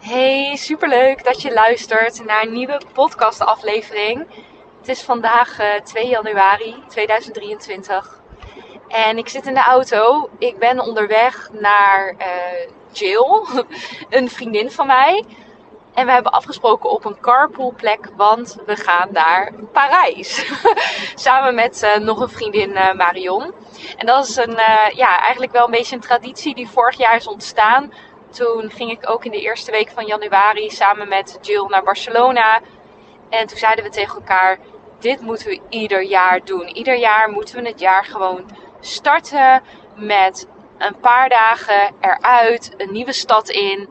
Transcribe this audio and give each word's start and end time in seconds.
Hey, 0.00 0.56
superleuk 0.56 1.24
dat 1.24 1.42
je 1.42 1.52
luistert 1.52 2.24
naar 2.24 2.42
een 2.42 2.52
nieuwe 2.52 2.80
podcastaflevering. 2.92 4.26
Het 4.78 4.88
is 4.88 5.02
vandaag 5.02 5.58
2 5.84 6.04
eh, 6.04 6.10
januari 6.10 6.82
2023 6.88 8.20
en 8.88 9.18
ik 9.18 9.28
zit 9.28 9.46
in 9.46 9.54
de 9.54 9.62
auto. 9.62 10.30
Ik 10.38 10.58
ben 10.58 10.80
onderweg 10.80 11.48
naar 11.52 12.14
uh, 12.18 12.26
Jill, 12.92 13.46
een 14.18 14.30
vriendin 14.30 14.70
van 14.70 14.86
mij. 14.86 15.24
En 15.94 16.06
we 16.06 16.12
hebben 16.12 16.32
afgesproken 16.32 16.90
op 16.90 17.04
een 17.04 17.20
carpoolplek, 17.20 18.10
want 18.16 18.56
we 18.66 18.76
gaan 18.76 19.08
naar 19.12 19.52
Parijs. 19.72 20.46
Samen 21.14 21.54
met 21.54 21.82
uh, 21.82 22.04
nog 22.04 22.20
een 22.20 22.28
vriendin 22.28 22.72
Marion. 22.72 23.54
En 23.96 24.06
dat 24.06 24.28
is 24.28 24.36
een, 24.36 24.58
ja, 24.94 25.20
eigenlijk 25.20 25.52
wel 25.52 25.64
een 25.64 25.70
beetje 25.70 25.94
een 25.94 26.02
traditie 26.02 26.54
die 26.54 26.68
vorig 26.68 26.96
jaar 26.96 27.16
is 27.16 27.26
ontstaan 27.26 27.92
toen 28.30 28.70
ging 28.70 28.90
ik 28.90 29.10
ook 29.10 29.24
in 29.24 29.30
de 29.30 29.40
eerste 29.40 29.70
week 29.70 29.90
van 29.90 30.06
januari 30.06 30.70
samen 30.70 31.08
met 31.08 31.38
Jill 31.40 31.66
naar 31.68 31.82
Barcelona. 31.82 32.60
En 33.28 33.46
toen 33.46 33.58
zeiden 33.58 33.84
we 33.84 33.90
tegen 33.90 34.14
elkaar: 34.14 34.58
dit 34.98 35.20
moeten 35.20 35.46
we 35.46 35.60
ieder 35.68 36.02
jaar 36.02 36.44
doen. 36.44 36.68
Ieder 36.68 36.96
jaar 36.96 37.30
moeten 37.30 37.62
we 37.62 37.68
het 37.68 37.80
jaar 37.80 38.04
gewoon 38.04 38.50
starten 38.80 39.62
met 39.96 40.48
een 40.78 40.96
paar 41.00 41.28
dagen 41.28 41.94
eruit, 42.00 42.74
een 42.76 42.92
nieuwe 42.92 43.12
stad 43.12 43.48
in. 43.48 43.88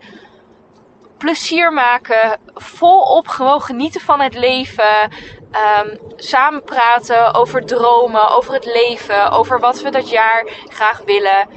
Plezier 1.17 1.73
maken, 1.73 2.39
volop 2.53 3.27
gewoon 3.27 3.61
genieten 3.61 4.01
van 4.01 4.19
het 4.19 4.35
leven. 4.35 5.11
Um, 5.81 5.99
samen 6.15 6.63
praten 6.63 7.33
over 7.33 7.65
dromen, 7.65 8.29
over 8.29 8.53
het 8.53 8.65
leven, 8.65 9.31
over 9.31 9.59
wat 9.59 9.81
we 9.81 9.89
dat 9.89 10.09
jaar 10.09 10.47
graag 10.67 11.01
willen. 11.05 11.47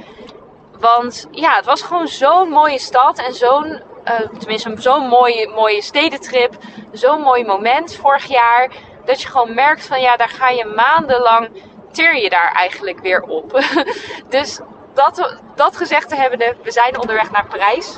Want 0.91 1.27
ja, 1.31 1.55
het 1.55 1.65
was 1.65 1.81
gewoon 1.81 2.07
zo'n 2.07 2.49
mooie 2.49 2.79
stad 2.79 3.17
en 3.17 3.33
zo'n, 3.33 3.81
uh, 4.05 4.19
tenminste 4.39 4.73
zo'n 4.77 5.07
mooie, 5.07 5.47
mooie 5.47 5.81
stedentrip. 5.81 6.53
Zo'n 6.91 7.21
mooi 7.21 7.45
moment 7.45 7.95
vorig 7.95 8.25
jaar. 8.25 8.71
Dat 9.05 9.21
je 9.21 9.27
gewoon 9.27 9.53
merkt 9.53 9.87
van 9.87 10.01
ja, 10.01 10.15
daar 10.15 10.29
ga 10.29 10.49
je 10.49 10.65
maandenlang, 10.65 11.49
teer 11.91 12.15
je 12.15 12.29
daar 12.29 12.51
eigenlijk 12.51 12.99
weer 12.99 13.21
op. 13.21 13.63
dus 14.29 14.59
dat, 14.93 15.37
dat 15.55 15.77
gezegd 15.77 16.09
te 16.09 16.15
hebben, 16.15 16.57
we 16.63 16.71
zijn 16.71 16.99
onderweg 16.99 17.31
naar 17.31 17.47
Parijs. 17.47 17.97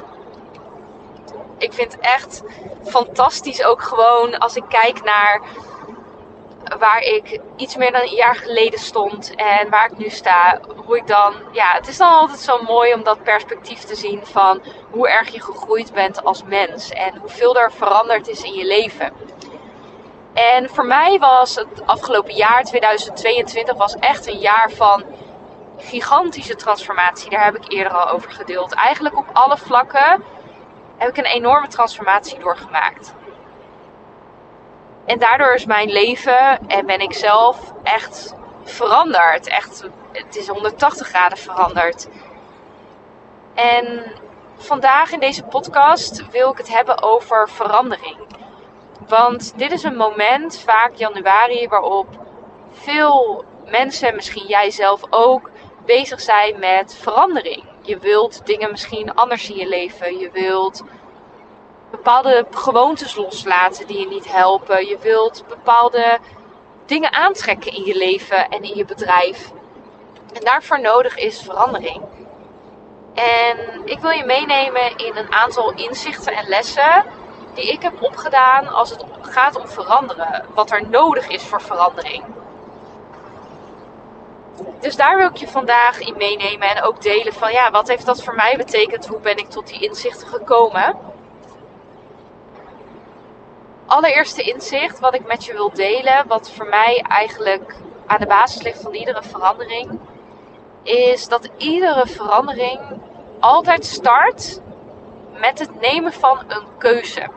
Ik 1.58 1.74
vind 1.74 1.92
het 1.92 2.02
echt 2.02 2.44
fantastisch 2.84 3.64
ook 3.64 3.82
gewoon 3.82 4.38
als 4.38 4.56
ik 4.56 4.64
kijk 4.70 5.04
naar 5.04 5.42
waar 6.80 7.02
ik 7.02 7.40
iets 7.56 7.76
meer 7.76 7.92
dan 7.92 8.02
een 8.02 8.16
jaar 8.16 8.36
geleden 8.36 8.80
stond 8.80 9.36
en 9.36 9.70
waar 9.70 9.92
ik 9.92 9.98
nu 9.98 10.10
sta, 10.10 10.60
hoe 10.76 10.98
ik 10.98 11.08
dan, 11.08 11.34
ja, 11.52 11.72
het 11.72 11.88
is 11.88 11.98
dan 11.98 12.14
altijd 12.14 12.40
zo 12.40 12.62
mooi 12.62 12.94
om 12.94 13.04
dat 13.04 13.24
perspectief 13.24 13.80
te 13.80 13.96
zien 13.96 14.26
van 14.26 14.64
hoe 14.92 15.10
erg 15.10 15.30
je 15.30 15.42
gegroeid 15.42 15.94
bent 15.94 16.24
als 16.24 16.44
mens 16.44 16.90
en 16.90 17.18
hoeveel 17.18 17.56
er 17.56 17.72
veranderd 17.72 18.28
is 18.28 18.44
in 18.44 18.54
je 18.54 18.66
leven. 18.66 19.14
En 20.34 20.70
voor 20.70 20.86
mij 20.86 21.20
was 21.20 21.56
het 21.56 21.86
afgelopen 21.86 22.34
jaar, 22.34 22.64
2022, 22.64 23.78
was 23.78 23.96
echt 23.96 24.28
een 24.28 24.40
jaar 24.40 24.72
van 24.72 25.04
gigantische 25.78 26.56
transformatie. 26.56 27.30
Daar 27.30 27.44
heb 27.44 27.56
ik 27.56 27.72
eerder 27.72 27.94
al 27.94 28.10
over 28.10 28.32
gedeeld. 28.32 28.74
Eigenlijk 28.74 29.18
op 29.18 29.30
alle 29.34 29.58
vlakken 29.58 30.24
heb 30.98 31.10
ik 31.10 31.18
een 31.18 31.26
enorme 31.26 31.68
transformatie 31.68 32.40
doorgemaakt. 32.40 33.14
En 35.06 35.20
daardoor 35.20 35.54
is 35.54 35.66
mijn 35.66 35.90
leven 35.90 36.68
en 36.68 36.86
ben 36.86 37.00
ik 37.00 37.14
zelf 37.14 37.74
echt 37.84 38.36
veranderd. 38.64 39.48
Echt, 39.48 39.84
het 40.12 40.36
is 40.36 40.48
180 40.48 41.08
graden 41.08 41.38
veranderd. 41.38 42.08
En 43.54 44.04
vandaag 44.58 45.12
in 45.12 45.20
deze 45.20 45.44
podcast 45.44 46.30
wil 46.32 46.52
ik 46.52 46.58
het 46.58 46.74
hebben 46.74 47.04
over 47.04 47.50
verandering. 47.50 48.18
Want 49.08 49.58
dit 49.58 49.72
is 49.72 49.84
een 49.84 49.96
moment, 49.96 50.60
vaak 50.60 50.96
januari, 50.96 51.68
waarop 51.68 52.08
veel 52.72 53.46
mensen, 53.66 54.16
misschien 54.16 54.48
jij 54.48 54.72
zelf 54.72 55.02
ook, 55.10 55.50
bezig 55.86 56.22
zijn 56.22 56.60
met 56.60 56.96
verandering. 57.02 57.64
Je 57.82 57.98
wilt 57.98 58.46
dingen 58.46 58.72
misschien 58.72 59.14
anders 59.14 59.50
in 59.50 59.56
je 59.56 59.68
leven. 59.68 60.18
Je 60.18 60.32
wilt 60.32 60.84
bepaalde 62.06 62.46
gewoontes 62.52 63.16
loslaten 63.16 63.88
die 63.88 64.00
je 64.00 64.08
niet 64.08 64.32
helpen. 64.32 64.88
Je 64.88 64.98
wilt 65.02 65.44
bepaalde 65.48 66.20
dingen 66.86 67.14
aantrekken 67.14 67.74
in 67.74 67.84
je 67.84 67.98
leven 67.98 68.50
en 68.50 68.64
in 68.64 68.76
je 68.76 68.86
bedrijf. 68.86 69.52
En 70.34 70.44
daarvoor 70.44 70.82
nodig 70.82 71.18
is 71.18 71.42
verandering. 71.42 72.02
En 73.14 73.58
ik 73.86 74.00
wil 74.00 74.10
je 74.10 74.26
meenemen 74.26 74.98
in 74.98 75.16
een 75.16 75.34
aantal 75.34 75.74
inzichten 75.74 76.34
en 76.34 76.48
lessen 76.48 77.04
die 77.54 77.72
ik 77.72 77.82
heb 77.82 78.04
opgedaan 78.04 78.68
als 78.68 78.90
het 78.90 79.04
gaat 79.22 79.56
om 79.56 79.68
veranderen. 79.68 80.46
Wat 80.54 80.72
er 80.72 80.90
nodig 80.90 81.28
is 81.28 81.44
voor 81.44 81.62
verandering. 81.62 82.24
Dus 84.80 84.96
daar 84.96 85.18
wil 85.18 85.30
ik 85.30 85.38
je 85.38 85.48
vandaag 85.48 86.00
in 86.00 86.18
meenemen 86.18 86.70
en 86.70 86.84
ook 86.84 87.02
delen 87.02 87.34
van 87.34 87.52
ja, 87.52 87.72
wat 87.72 87.88
heeft 87.88 88.06
dat 88.06 88.24
voor 88.24 88.36
mij 88.36 88.58
betekend? 88.58 89.08
Hoe 89.08 89.20
ben 89.20 89.38
ik 89.38 89.50
tot 89.50 89.68
die 89.68 89.88
inzichten 89.88 90.28
gekomen? 90.28 91.14
Allereerste 93.86 94.42
inzicht 94.42 95.00
wat 95.00 95.16
ik 95.16 95.28
met 95.28 95.46
je 95.46 95.54
wil 95.54 95.72
delen, 95.74 96.28
wat 96.28 96.52
voor 96.52 96.66
mij 96.66 97.04
eigenlijk 97.08 97.76
aan 98.06 98.20
de 98.20 98.26
basis 98.26 98.62
ligt 98.62 98.82
van 98.82 98.94
iedere 98.94 99.24
verandering, 99.24 100.00
is 100.84 101.28
dat 101.28 101.50
iedere 101.58 102.08
verandering 102.08 102.80
altijd 103.40 103.86
start 103.86 104.62
met 105.34 105.60
het 105.60 105.82
nemen 105.82 106.14
van 106.14 106.40
een 106.48 106.66
keuze. 106.78 107.28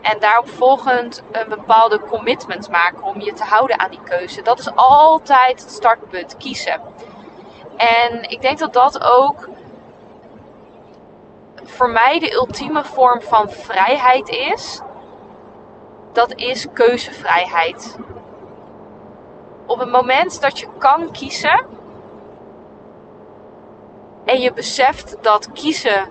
En 0.00 0.18
daarop 0.18 0.48
volgend 0.48 1.22
een 1.32 1.48
bepaalde 1.48 2.00
commitment 2.00 2.68
maken 2.68 3.02
om 3.02 3.20
je 3.20 3.32
te 3.32 3.44
houden 3.44 3.78
aan 3.80 3.90
die 3.90 4.02
keuze. 4.02 4.42
Dat 4.42 4.58
is 4.58 4.74
altijd 4.74 5.60
het 5.60 5.70
startpunt, 5.70 6.36
kiezen. 6.36 6.80
En 7.76 8.30
ik 8.30 8.40
denk 8.40 8.58
dat 8.58 8.72
dat 8.72 9.02
ook 9.02 9.48
voor 11.64 11.90
mij 11.90 12.18
de 12.18 12.32
ultieme 12.32 12.84
vorm 12.84 13.22
van 13.22 13.50
vrijheid 13.50 14.28
is 14.28 14.80
dat 16.16 16.34
is 16.34 16.66
keuzevrijheid. 16.72 17.96
Op 19.66 19.78
het 19.78 19.90
moment 19.90 20.40
dat 20.40 20.58
je 20.58 20.68
kan 20.78 21.10
kiezen 21.10 21.66
en 24.24 24.40
je 24.40 24.52
beseft 24.52 25.16
dat 25.20 25.52
kiezen 25.52 26.08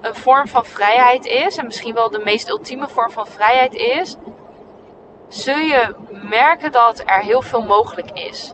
een 0.00 0.14
vorm 0.14 0.48
van 0.48 0.64
vrijheid 0.64 1.26
is, 1.26 1.56
en 1.56 1.64
misschien 1.64 1.94
wel 1.94 2.10
de 2.10 2.18
meest 2.24 2.48
ultieme 2.48 2.88
vorm 2.88 3.10
van 3.10 3.26
vrijheid 3.26 3.74
is, 3.74 4.16
zul 5.28 5.58
je 5.58 5.94
merken 6.10 6.72
dat 6.72 7.02
er 7.04 7.20
heel 7.20 7.42
veel 7.42 7.62
mogelijk 7.62 8.10
is. 8.10 8.52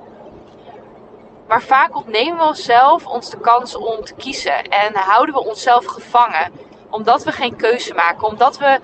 Maar 1.48 1.62
vaak 1.62 1.96
ontnemen 1.96 2.38
we 2.38 2.44
onszelf 2.44 3.06
ons 3.06 3.30
de 3.30 3.40
kans 3.40 3.74
om 3.74 4.04
te 4.04 4.14
kiezen 4.14 4.62
en 4.68 4.94
houden 4.94 5.34
we 5.34 5.44
onszelf 5.44 5.84
gevangen, 5.84 6.52
omdat 6.90 7.24
we 7.24 7.32
geen 7.32 7.56
keuze 7.56 7.94
maken, 7.94 8.26
omdat 8.26 8.58
we 8.58 8.80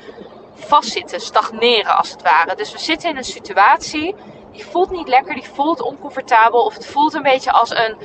vastzitten, 0.60 1.20
stagneren 1.20 1.96
als 1.96 2.10
het 2.10 2.22
ware. 2.22 2.54
Dus 2.54 2.72
we 2.72 2.78
zitten 2.78 3.10
in 3.10 3.16
een 3.16 3.24
situatie 3.24 4.14
die 4.52 4.64
voelt 4.64 4.90
niet 4.90 5.08
lekker, 5.08 5.34
die 5.34 5.50
voelt 5.54 5.82
oncomfortabel 5.82 6.64
of 6.64 6.74
het 6.74 6.86
voelt 6.86 7.14
een 7.14 7.22
beetje 7.22 7.52
als 7.52 7.70
een 7.70 7.96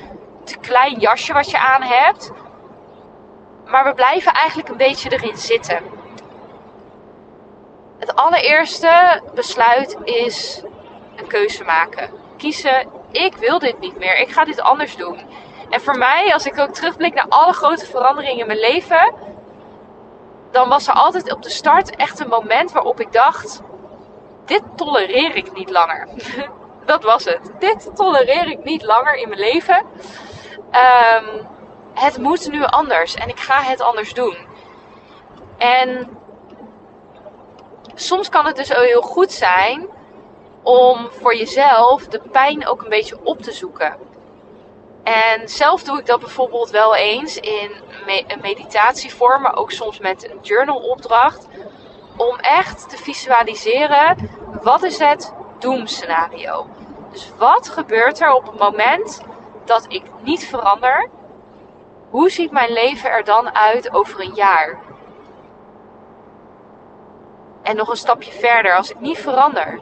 te 0.43 0.57
klein 0.57 0.99
jasje 0.99 1.33
wat 1.33 1.51
je 1.51 1.59
aan 1.59 1.81
hebt. 1.81 2.31
Maar 3.65 3.83
we 3.83 3.93
blijven 3.93 4.33
eigenlijk 4.33 4.69
een 4.69 4.77
beetje 4.77 5.11
erin 5.11 5.37
zitten. 5.37 5.83
Het 7.99 8.15
allereerste 8.15 9.21
besluit 9.33 9.97
is 10.03 10.63
een 11.15 11.27
keuze 11.27 11.63
maken. 11.63 12.09
Kiezen, 12.37 12.87
ik 13.11 13.35
wil 13.35 13.59
dit 13.59 13.79
niet 13.79 13.97
meer, 13.97 14.17
ik 14.19 14.29
ga 14.29 14.45
dit 14.45 14.61
anders 14.61 14.95
doen. 14.95 15.19
En 15.69 15.81
voor 15.81 15.97
mij, 15.97 16.33
als 16.33 16.45
ik 16.45 16.59
ook 16.59 16.73
terugblik 16.73 17.13
naar 17.13 17.27
alle 17.29 17.53
grote 17.53 17.85
veranderingen 17.85 18.39
in 18.39 18.47
mijn 18.47 18.59
leven, 18.59 19.13
dan 20.55 20.69
was 20.69 20.87
er 20.87 20.93
altijd 20.93 21.33
op 21.33 21.41
de 21.41 21.49
start 21.49 21.95
echt 21.95 22.19
een 22.19 22.27
moment 22.27 22.71
waarop 22.71 22.99
ik 22.99 23.11
dacht: 23.11 23.61
dit 24.45 24.61
tolereer 24.75 25.35
ik 25.35 25.53
niet 25.53 25.69
langer. 25.69 26.07
dat 26.91 27.03
was 27.03 27.25
het. 27.25 27.51
Dit 27.59 27.89
tolereer 27.95 28.47
ik 28.47 28.63
niet 28.63 28.83
langer 28.83 29.15
in 29.15 29.29
mijn 29.29 29.39
leven. 29.39 29.85
Ehm, 30.71 31.43
het 31.93 32.17
moet 32.17 32.51
nu 32.51 32.63
anders 32.63 33.15
en 33.15 33.29
ik 33.29 33.39
ga 33.39 33.61
het 33.61 33.81
anders 33.81 34.13
doen. 34.13 34.37
En 35.57 36.17
soms 37.93 38.29
kan 38.29 38.45
het 38.45 38.55
dus 38.55 38.69
heel 38.69 39.01
goed 39.01 39.31
zijn 39.31 39.87
om 40.63 41.09
voor 41.11 41.35
jezelf 41.35 42.07
de 42.07 42.21
pijn 42.31 42.67
ook 42.67 42.81
een 42.81 42.89
beetje 42.89 43.19
op 43.23 43.41
te 43.41 43.51
zoeken. 43.51 43.97
En 45.05 45.49
zelf 45.49 45.83
doe 45.83 45.99
ik 45.99 46.05
dat 46.05 46.19
bijvoorbeeld 46.19 46.69
wel 46.69 46.95
eens 46.95 47.37
in 47.37 47.71
een 48.27 48.39
meditatievorm, 48.41 49.41
maar 49.41 49.55
ook 49.55 49.71
soms 49.71 49.99
met 49.99 50.29
een 50.29 50.39
journalopdracht. 50.41 51.47
Om 52.17 52.35
echt 52.35 52.89
te 52.89 52.97
visualiseren, 52.97 54.29
wat 54.61 54.83
is 54.83 54.99
het 54.99 55.33
doemscenario? 55.59 56.67
Dus 57.11 57.31
wat 57.37 57.69
gebeurt 57.69 58.21
er 58.21 58.33
op 58.33 58.45
het 58.45 58.59
moment 58.59 59.21
dat 59.65 59.85
ik 59.87 60.03
niet 60.21 60.45
verander? 60.45 61.09
Hoe 62.09 62.29
ziet 62.29 62.51
mijn 62.51 62.71
leven 62.71 63.09
er 63.09 63.23
dan 63.23 63.55
uit 63.55 63.93
over 63.93 64.21
een 64.21 64.35
jaar? 64.35 64.79
En 67.61 67.75
nog 67.75 67.89
een 67.89 67.97
stapje 67.97 68.31
verder, 68.31 68.75
als 68.75 68.91
ik 68.91 68.99
niet 68.99 69.17
verander, 69.17 69.79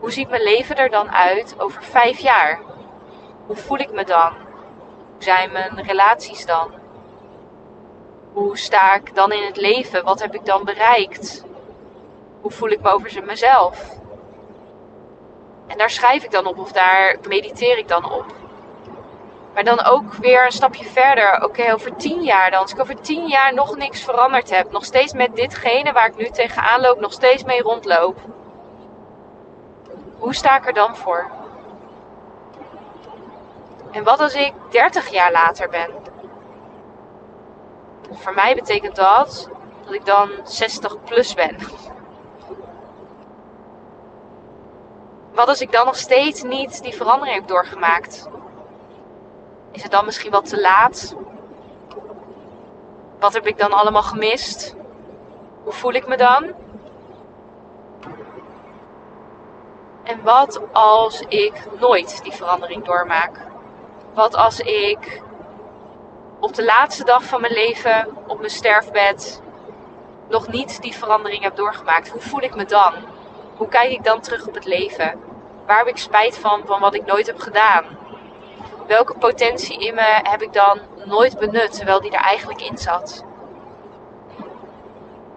hoe 0.00 0.12
ziet 0.12 0.28
mijn 0.28 0.42
leven 0.42 0.76
er 0.76 0.90
dan 0.90 1.12
uit 1.12 1.54
over 1.58 1.82
vijf 1.82 2.18
jaar? 2.18 2.71
Hoe 3.52 3.60
voel 3.60 3.78
ik 3.78 3.92
me 3.92 4.04
dan? 4.04 4.32
Hoe 5.12 5.22
zijn 5.22 5.52
mijn 5.52 5.82
relaties 5.82 6.46
dan? 6.46 6.70
Hoe 8.32 8.58
sta 8.58 8.94
ik 8.94 9.14
dan 9.14 9.32
in 9.32 9.44
het 9.44 9.56
leven? 9.56 10.04
Wat 10.04 10.20
heb 10.20 10.34
ik 10.34 10.44
dan 10.44 10.64
bereikt? 10.64 11.44
Hoe 12.40 12.50
voel 12.50 12.68
ik 12.68 12.80
me 12.80 12.90
over 12.90 13.24
mezelf? 13.24 13.98
En 15.66 15.78
daar 15.78 15.90
schrijf 15.90 16.24
ik 16.24 16.30
dan 16.30 16.46
op 16.46 16.58
of 16.58 16.72
daar 16.72 17.16
mediteer 17.28 17.78
ik 17.78 17.88
dan 17.88 18.12
op. 18.12 18.26
Maar 19.54 19.64
dan 19.64 19.84
ook 19.84 20.14
weer 20.14 20.44
een 20.44 20.52
stapje 20.52 20.84
verder. 20.84 21.44
Oké, 21.44 21.72
over 21.72 21.96
tien 21.96 22.22
jaar 22.22 22.50
dan. 22.50 22.60
Als 22.60 22.72
ik 22.72 22.80
over 22.80 23.00
tien 23.00 23.26
jaar 23.26 23.54
nog 23.54 23.76
niks 23.76 24.02
veranderd 24.02 24.50
heb. 24.50 24.70
Nog 24.70 24.84
steeds 24.84 25.12
met 25.12 25.36
ditgene 25.36 25.92
waar 25.92 26.06
ik 26.06 26.16
nu 26.16 26.30
tegenaan 26.30 26.80
loop. 26.80 27.00
Nog 27.00 27.12
steeds 27.12 27.44
mee 27.44 27.62
rondloop. 27.62 28.18
Hoe 30.18 30.34
sta 30.34 30.56
ik 30.56 30.66
er 30.66 30.74
dan 30.74 30.96
voor? 30.96 31.41
En 33.92 34.04
wat 34.04 34.20
als 34.20 34.34
ik 34.34 34.52
30 34.70 35.08
jaar 35.08 35.32
later 35.32 35.68
ben? 35.68 35.90
Voor 38.10 38.34
mij 38.34 38.54
betekent 38.54 38.96
dat 38.96 39.48
dat 39.84 39.94
ik 39.94 40.04
dan 40.04 40.30
60 40.44 41.02
plus 41.04 41.34
ben. 41.34 41.56
Wat 45.34 45.48
als 45.48 45.60
ik 45.60 45.72
dan 45.72 45.86
nog 45.86 45.96
steeds 45.96 46.42
niet 46.42 46.82
die 46.82 46.94
verandering 46.94 47.36
heb 47.36 47.46
doorgemaakt? 47.46 48.28
Is 49.70 49.82
het 49.82 49.92
dan 49.92 50.04
misschien 50.04 50.30
wat 50.30 50.48
te 50.48 50.60
laat? 50.60 51.14
Wat 53.18 53.32
heb 53.32 53.46
ik 53.46 53.58
dan 53.58 53.72
allemaal 53.72 54.02
gemist? 54.02 54.74
Hoe 55.62 55.72
voel 55.72 55.92
ik 55.92 56.06
me 56.06 56.16
dan? 56.16 56.52
En 60.02 60.22
wat 60.22 60.60
als 60.72 61.20
ik 61.20 61.66
nooit 61.80 62.22
die 62.22 62.32
verandering 62.32 62.84
doormaak? 62.84 63.51
Wat 64.14 64.36
als 64.36 64.60
ik 64.60 65.22
op 66.40 66.54
de 66.54 66.64
laatste 66.64 67.04
dag 67.04 67.24
van 67.24 67.40
mijn 67.40 67.52
leven, 67.52 68.08
op 68.26 68.38
mijn 68.38 68.50
sterfbed, 68.50 69.42
nog 70.28 70.48
niet 70.48 70.82
die 70.82 70.94
verandering 70.94 71.42
heb 71.42 71.56
doorgemaakt? 71.56 72.10
Hoe 72.10 72.20
voel 72.20 72.40
ik 72.42 72.54
me 72.54 72.64
dan? 72.64 72.94
Hoe 73.56 73.68
kijk 73.68 73.90
ik 73.90 74.04
dan 74.04 74.20
terug 74.20 74.46
op 74.46 74.54
het 74.54 74.64
leven? 74.64 75.20
Waar 75.66 75.78
heb 75.78 75.86
ik 75.86 75.96
spijt 75.96 76.38
van, 76.38 76.62
van 76.66 76.80
wat 76.80 76.94
ik 76.94 77.06
nooit 77.06 77.26
heb 77.26 77.38
gedaan? 77.38 77.84
Welke 78.86 79.18
potentie 79.18 79.78
in 79.86 79.94
me 79.94 80.20
heb 80.22 80.42
ik 80.42 80.52
dan 80.52 80.80
nooit 81.04 81.38
benut, 81.38 81.72
terwijl 81.72 82.00
die 82.00 82.10
er 82.10 82.24
eigenlijk 82.24 82.60
in 82.60 82.78
zat? 82.78 83.24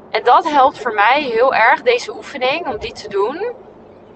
En 0.09 0.23
dat 0.23 0.49
helpt 0.49 0.79
voor 0.79 0.93
mij 0.93 1.21
heel 1.21 1.53
erg, 1.53 1.81
deze 1.81 2.15
oefening, 2.15 2.67
om 2.67 2.77
die 2.77 2.93
te 2.93 3.07
doen. 3.07 3.45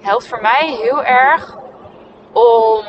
Helpt 0.02 0.28
voor 0.28 0.42
mij 0.42 0.78
heel 0.82 1.04
erg 1.04 1.58
om. 2.32 2.84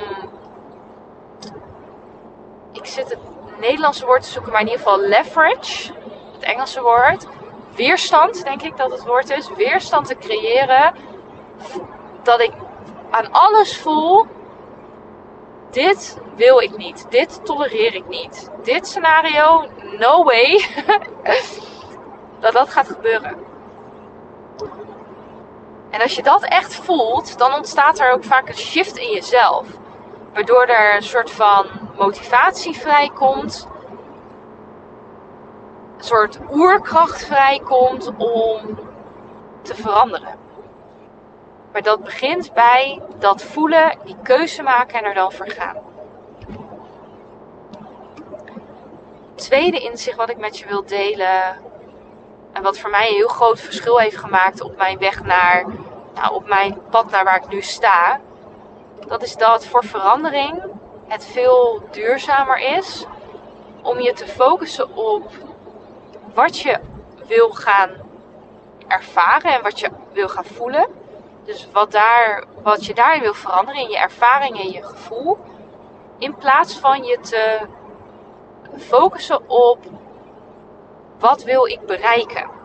Ik 2.73 2.87
zit 2.87 3.09
het 3.09 3.19
Nederlandse 3.61 4.07
woord 4.07 4.23
te 4.23 4.29
zoeken, 4.31 4.53
maar 4.53 4.61
in 4.61 4.67
ieder 4.67 4.83
geval 4.83 5.01
leverage, 5.01 5.93
het 6.33 6.43
Engelse 6.43 6.83
woord. 6.83 7.27
Weerstand, 7.75 8.45
denk 8.45 8.63
ik 8.63 8.77
dat 8.77 8.91
het 8.91 9.05
woord 9.05 9.31
is. 9.31 9.51
Weerstand 9.57 10.07
te 10.07 10.17
creëren. 10.17 10.95
Dat 12.23 12.41
ik 12.41 12.53
aan 13.11 13.33
alles 13.33 13.79
voel. 13.79 14.27
Dit 15.71 16.19
wil 16.37 16.61
ik 16.61 16.77
niet. 16.77 17.07
Dit 17.11 17.41
tolereer 17.45 17.95
ik 17.95 18.09
niet. 18.09 18.51
Dit 18.63 18.87
scenario, 18.87 19.67
no 19.99 20.25
way. 20.25 20.65
dat 22.41 22.53
dat 22.53 22.71
gaat 22.71 22.89
gebeuren. 22.89 23.39
En 25.91 26.01
als 26.01 26.15
je 26.15 26.23
dat 26.23 26.43
echt 26.45 26.75
voelt, 26.75 27.39
dan 27.39 27.55
ontstaat 27.55 27.99
er 27.99 28.13
ook 28.13 28.25
vaak 28.25 28.49
een 28.49 28.57
shift 28.57 28.97
in 28.97 29.11
jezelf. 29.11 29.67
Waardoor 30.32 30.65
er 30.65 30.97
een 30.97 31.03
soort 31.03 31.31
van 31.31 31.67
motivatie 31.97 32.79
vrijkomt. 32.79 33.69
Een 35.97 36.05
soort 36.05 36.38
oerkracht 36.53 37.27
vrijkomt 37.27 38.12
om 38.17 38.79
te 39.62 39.75
veranderen. 39.75 40.38
Maar 41.73 41.82
dat 41.82 42.05
begint 42.05 42.53
bij 42.53 43.03
dat 43.19 43.43
voelen, 43.43 43.99
die 44.05 44.17
keuze 44.23 44.62
maken 44.62 44.99
en 44.99 45.05
er 45.05 45.15
dan 45.15 45.32
voor 45.32 45.50
gaan. 45.50 45.77
Tweede 49.35 49.79
inzicht 49.79 50.17
wat 50.17 50.31
ik 50.31 50.38
met 50.38 50.59
je 50.59 50.67
wil 50.67 50.85
delen. 50.85 51.69
En 52.53 52.62
wat 52.62 52.79
voor 52.79 52.91
mij 52.91 53.09
een 53.09 53.15
heel 53.15 53.29
groot 53.29 53.61
verschil 53.61 53.99
heeft 53.99 54.17
gemaakt 54.17 54.61
op 54.61 54.76
mijn 54.76 54.99
weg 54.99 55.23
naar, 55.23 55.65
nou, 56.15 56.35
op 56.35 56.49
mijn 56.49 56.79
pad 56.91 57.11
naar 57.11 57.25
waar 57.25 57.37
ik 57.37 57.49
nu 57.49 57.62
sta. 57.62 58.21
Dat 59.06 59.23
is 59.23 59.37
dat 59.37 59.67
voor 59.67 59.85
verandering 59.85 60.62
het 61.08 61.25
veel 61.26 61.82
duurzamer 61.91 62.58
is 62.58 63.06
om 63.82 64.00
je 64.00 64.12
te 64.12 64.26
focussen 64.26 64.97
op 64.97 65.31
wat 66.35 66.58
je 66.58 66.79
wil 67.26 67.50
gaan 67.50 67.91
ervaren 68.88 69.55
en 69.55 69.62
wat 69.62 69.81
je 69.81 69.91
wil 70.12 70.29
gaan 70.29 70.44
voelen. 70.44 70.88
Dus 71.44 71.69
wat, 71.73 71.93
daar, 71.93 72.44
wat 72.62 72.85
je 72.85 72.94
daarin 72.94 73.23
wil 73.23 73.35
veranderen 73.35 73.81
in 73.81 73.88
je 73.88 73.99
ervaring 73.99 74.58
en 74.58 74.70
je 74.70 74.82
gevoel. 74.82 75.38
In 76.19 76.35
plaats 76.35 76.79
van 76.79 77.05
je 77.05 77.19
te 77.20 77.61
focussen 78.79 79.49
op 79.49 79.79
wat 81.19 81.43
wil 81.43 81.67
ik 81.67 81.87
bereiken. 81.87 82.60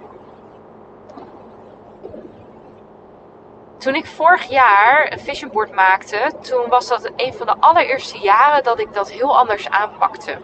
Toen 3.78 3.96
ik 3.96 4.06
vorig 4.06 4.44
jaar 4.44 5.12
een 5.12 5.20
vision 5.20 5.52
board 5.52 5.72
maakte, 5.72 6.32
toen 6.42 6.70
was 6.70 6.88
dat 6.88 7.12
een 7.16 7.34
van 7.34 7.46
de 7.46 7.56
allereerste 7.60 8.18
jaren 8.18 8.64
dat 8.64 8.80
ik 8.80 8.94
dat 8.94 9.12
heel 9.12 9.38
anders 9.38 9.70
aanpakte. 9.70 10.38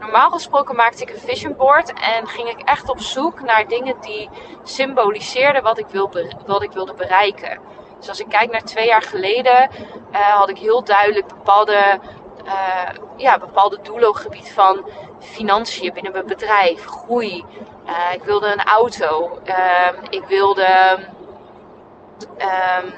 Normaal 0.00 0.30
gesproken 0.30 0.76
maakte 0.76 1.02
ik 1.02 1.10
een 1.10 1.20
vision 1.20 1.56
board 1.56 1.92
en 1.92 2.26
ging 2.26 2.48
ik 2.48 2.60
echt 2.60 2.88
op 2.88 3.00
zoek 3.00 3.40
naar 3.40 3.68
dingen 3.68 4.00
die 4.00 4.28
symboliseerden 4.62 5.62
wat 5.62 5.78
ik, 5.78 5.86
wat 6.46 6.62
ik 6.62 6.72
wilde 6.72 6.94
bereiken. 6.94 7.58
Dus 7.98 8.08
als 8.08 8.20
ik 8.20 8.28
kijk 8.28 8.50
naar 8.50 8.62
twee 8.62 8.86
jaar 8.86 9.02
geleden, 9.02 9.70
uh, 10.12 10.18
had 10.18 10.48
ik 10.48 10.58
heel 10.58 10.84
duidelijk 10.84 11.26
bepaalde, 11.26 11.98
uh, 12.44 12.88
ja, 13.16 13.38
bepaalde 13.38 13.78
doelen 13.82 14.08
op 14.08 14.14
gebied 14.14 14.52
van 14.52 14.88
financiën 15.18 15.92
binnen 15.92 16.12
mijn 16.12 16.26
bedrijf, 16.26 16.84
groei. 16.84 17.44
Uh, 17.86 18.14
ik 18.14 18.22
wilde 18.22 18.46
een 18.46 18.64
auto. 18.64 19.38
Ehm, 19.44 19.94
ik 20.10 20.24
wilde. 20.24 20.98
Um, 22.22 22.92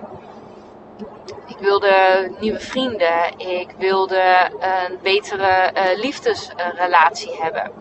ik 1.47 1.59
wilde 1.59 2.31
nieuwe 2.39 2.61
vrienden. 2.61 3.39
Ik 3.39 3.71
wilde 3.79 4.51
een 4.61 4.99
betere 5.03 5.73
uh, 5.75 5.99
liefdesrelatie 6.03 7.37
hebben. 7.41 7.73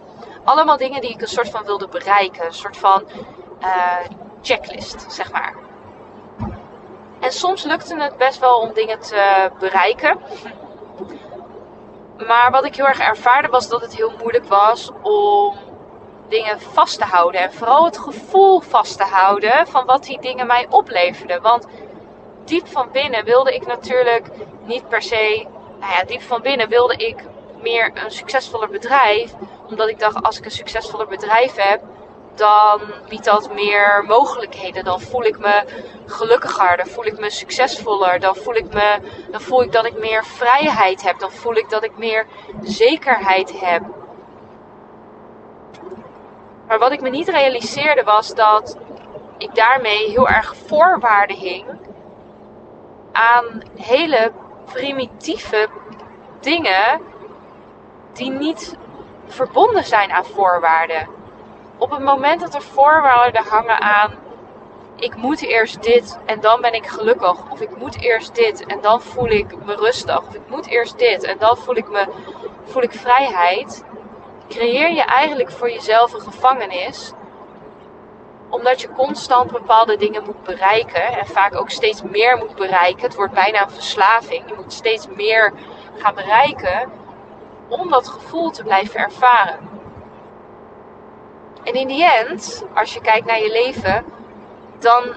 Allemaal 0.43 0.77
dingen 0.77 1.01
die 1.01 1.09
ik 1.09 1.21
een 1.21 1.27
soort 1.27 1.49
van 1.49 1.65
wilde 1.65 1.87
bereiken. 1.87 2.45
Een 2.45 2.53
soort 2.53 2.77
van 2.77 3.03
uh, 3.61 3.97
checklist, 4.41 5.11
zeg 5.11 5.31
maar. 5.31 5.53
En 7.19 7.31
soms 7.31 7.63
lukte 7.63 8.01
het 8.01 8.17
best 8.17 8.39
wel 8.39 8.59
om 8.59 8.73
dingen 8.73 8.99
te 8.99 9.51
bereiken. 9.59 10.19
Maar 12.17 12.51
wat 12.51 12.65
ik 12.65 12.75
heel 12.75 12.87
erg 12.87 12.99
ervaarde 12.99 13.47
was 13.47 13.69
dat 13.69 13.81
het 13.81 13.95
heel 13.95 14.13
moeilijk 14.19 14.45
was 14.45 14.91
om 15.01 15.55
dingen 16.31 16.61
vast 16.61 16.97
te 16.97 17.05
houden. 17.05 17.41
En 17.41 17.53
vooral 17.53 17.85
het 17.85 17.97
gevoel 17.97 18.59
vast 18.59 18.97
te 18.97 19.03
houden 19.03 19.67
van 19.67 19.85
wat 19.85 20.03
die 20.03 20.21
dingen 20.21 20.47
mij 20.47 20.65
opleverden. 20.69 21.41
Want 21.41 21.67
diep 22.45 22.67
van 22.67 22.89
binnen 22.91 23.25
wilde 23.25 23.55
ik 23.55 23.65
natuurlijk 23.65 24.27
niet 24.65 24.89
per 24.89 25.01
se. 25.01 25.47
Nou 25.79 25.93
ja, 25.93 26.03
diep 26.03 26.21
van 26.21 26.41
binnen 26.41 26.69
wilde 26.69 26.95
ik 26.95 27.23
meer 27.61 27.91
een 27.93 28.11
succesvoller 28.11 28.69
bedrijf. 28.69 29.33
Omdat 29.69 29.89
ik 29.89 29.99
dacht, 29.99 30.23
als 30.23 30.37
ik 30.37 30.45
een 30.45 30.51
succesvoller 30.51 31.07
bedrijf 31.07 31.55
heb, 31.55 31.81
dan 32.35 32.81
biedt 33.09 33.25
dat 33.25 33.53
meer 33.53 34.03
mogelijkheden. 34.07 34.83
Dan 34.83 35.01
voel 35.01 35.23
ik 35.23 35.39
me 35.39 35.63
gelukkiger, 36.05 36.77
dan 36.77 36.87
voel 36.87 37.05
ik 37.05 37.19
me 37.19 37.29
succesvoller, 37.29 38.19
dan 38.19 38.35
voel 38.35 38.55
ik, 38.55 38.73
me, 38.73 38.99
dan 39.31 39.41
voel 39.41 39.63
ik 39.63 39.71
dat 39.71 39.85
ik 39.85 39.99
meer 39.99 40.25
vrijheid 40.25 41.03
heb, 41.03 41.19
dan 41.19 41.31
voel 41.31 41.55
ik 41.55 41.69
dat 41.69 41.83
ik 41.83 41.97
meer 41.97 42.25
zekerheid 42.63 43.59
heb. 43.59 43.81
Maar 46.71 46.79
wat 46.79 46.91
ik 46.91 47.01
me 47.01 47.09
niet 47.09 47.29
realiseerde 47.29 48.03
was 48.03 48.33
dat 48.35 48.77
ik 49.37 49.55
daarmee 49.55 50.09
heel 50.09 50.27
erg 50.27 50.55
voorwaarden 50.55 51.37
hing 51.37 51.65
aan 53.11 53.61
hele 53.75 54.31
primitieve 54.65 55.69
dingen 56.39 57.01
die 58.13 58.31
niet 58.31 58.75
verbonden 59.27 59.83
zijn 59.83 60.11
aan 60.11 60.25
voorwaarden. 60.25 61.07
Op 61.77 61.91
het 61.91 62.01
moment 62.01 62.39
dat 62.39 62.55
er 62.55 62.61
voorwaarden 62.61 63.43
hangen 63.43 63.81
aan 63.81 64.13
ik 64.95 65.15
moet 65.15 65.41
eerst 65.41 65.83
dit 65.83 66.19
en 66.25 66.39
dan 66.39 66.61
ben 66.61 66.73
ik 66.73 66.87
gelukkig. 66.87 67.51
Of 67.51 67.61
ik 67.61 67.77
moet 67.77 68.01
eerst 68.01 68.35
dit 68.35 68.65
en 68.65 68.81
dan 68.81 69.01
voel 69.01 69.29
ik 69.29 69.65
me 69.65 69.75
rustig. 69.75 70.27
Of 70.27 70.33
ik 70.33 70.47
moet 70.47 70.67
eerst 70.67 70.99
dit 70.99 71.23
en 71.23 71.37
dan 71.37 71.57
voel 71.57 71.75
ik, 71.75 71.89
me, 71.89 72.07
voel 72.63 72.83
ik 72.83 72.91
vrijheid. 72.91 73.83
Creëer 74.47 74.91
je 74.91 75.03
eigenlijk 75.03 75.51
voor 75.51 75.71
jezelf 75.71 76.13
een 76.13 76.21
gevangenis 76.21 77.11
Omdat 78.49 78.81
je 78.81 78.91
constant 78.91 79.51
bepaalde 79.51 79.97
dingen 79.97 80.23
moet 80.23 80.43
bereiken 80.43 81.03
en 81.03 81.27
vaak 81.27 81.55
ook 81.55 81.69
steeds 81.69 82.01
meer 82.01 82.37
moet 82.37 82.55
bereiken. 82.55 83.01
Het 83.01 83.15
wordt 83.15 83.33
bijna 83.33 83.63
een 83.63 83.71
verslaving. 83.71 84.43
Je 84.47 84.55
moet 84.55 84.73
steeds 84.73 85.07
meer 85.07 85.53
gaan 85.97 86.15
bereiken 86.15 86.91
om 87.67 87.89
dat 87.89 88.07
gevoel 88.07 88.49
te 88.49 88.63
blijven 88.63 88.99
ervaren. 88.99 89.69
En 91.63 91.73
in 91.73 91.87
die 91.87 92.05
end, 92.05 92.65
als 92.73 92.93
je 92.93 93.01
kijkt 93.01 93.25
naar 93.25 93.41
je 93.41 93.51
leven, 93.51 94.05
dan 94.79 95.15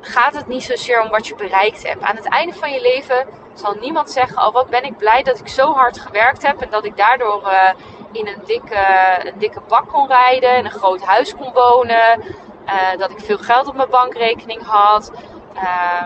gaat 0.00 0.34
het 0.34 0.46
niet 0.46 0.62
zozeer 0.62 1.02
om 1.02 1.08
wat 1.08 1.26
je 1.26 1.34
bereikt 1.34 1.86
hebt. 1.86 2.02
Aan 2.02 2.16
het 2.16 2.28
einde 2.28 2.54
van 2.54 2.72
je 2.72 2.80
leven 2.80 3.26
zal 3.54 3.74
niemand 3.74 4.10
zeggen: 4.10 4.46
Oh, 4.46 4.52
wat 4.52 4.70
ben 4.70 4.84
ik 4.84 4.96
blij 4.96 5.22
dat 5.22 5.38
ik 5.38 5.48
zo 5.48 5.72
hard 5.72 6.00
gewerkt 6.00 6.46
heb 6.46 6.60
en 6.60 6.70
dat 6.70 6.84
ik 6.84 6.96
daardoor 6.96 7.42
uh, 7.44 7.70
in 8.12 8.26
een 8.26 8.42
dikke, 8.44 8.86
een 9.24 9.38
dikke 9.38 9.60
bak 9.68 9.88
kon 9.88 10.08
rijden, 10.08 10.50
en 10.50 10.64
een 10.64 10.70
groot 10.70 11.02
huis 11.02 11.34
kon 11.36 11.52
wonen, 11.52 12.24
uh, 12.66 12.98
dat 12.98 13.10
ik 13.10 13.20
veel 13.20 13.38
geld 13.38 13.66
op 13.66 13.74
mijn 13.74 13.90
bankrekening 13.90 14.62
had. 14.62 15.12
Uh, 15.54 16.02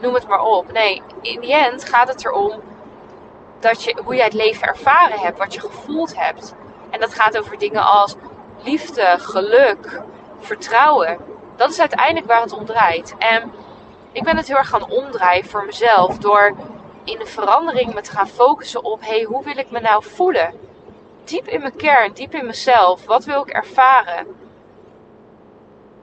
noem 0.00 0.14
het 0.14 0.28
maar 0.28 0.42
op. 0.42 0.72
Nee, 0.72 1.02
in 1.20 1.40
die 1.40 1.54
end 1.54 1.84
gaat 1.88 2.08
het 2.08 2.24
erom 2.24 2.60
dat 3.60 3.84
je, 3.84 4.00
hoe 4.04 4.14
jij 4.14 4.24
het 4.24 4.34
leven 4.34 4.66
ervaren 4.66 5.18
hebt, 5.18 5.38
wat 5.38 5.54
je 5.54 5.60
gevoeld 5.60 6.16
hebt. 6.18 6.54
En 6.90 7.00
dat 7.00 7.14
gaat 7.14 7.38
over 7.38 7.58
dingen 7.58 7.82
als 7.84 8.14
liefde, 8.62 9.16
geluk, 9.18 10.00
vertrouwen. 10.40 11.18
Dat 11.56 11.70
is 11.70 11.80
uiteindelijk 11.80 12.26
waar 12.26 12.40
het 12.40 12.52
om 12.52 12.64
draait. 12.64 13.14
En 13.18 13.52
ik 14.12 14.22
ben 14.22 14.36
het 14.36 14.46
heel 14.46 14.56
erg 14.56 14.68
gaan 14.68 14.90
omdraaien 14.90 15.44
voor 15.44 15.64
mezelf 15.64 16.18
door 16.18 16.54
in 17.04 17.18
de 17.18 17.26
verandering 17.26 17.94
me 17.94 18.00
te 18.00 18.10
gaan 18.10 18.28
focussen 18.28 18.84
op: 18.84 19.00
hey, 19.00 19.22
hoe 19.22 19.44
wil 19.44 19.56
ik 19.56 19.70
me 19.70 19.80
nou 19.80 20.04
voelen? 20.04 20.54
Diep 21.24 21.48
in 21.48 21.60
mijn 21.60 21.76
kern, 21.76 22.12
diep 22.12 22.34
in 22.34 22.46
mezelf. 22.46 23.04
Wat 23.04 23.24
wil 23.24 23.42
ik 23.42 23.48
ervaren? 23.48 24.26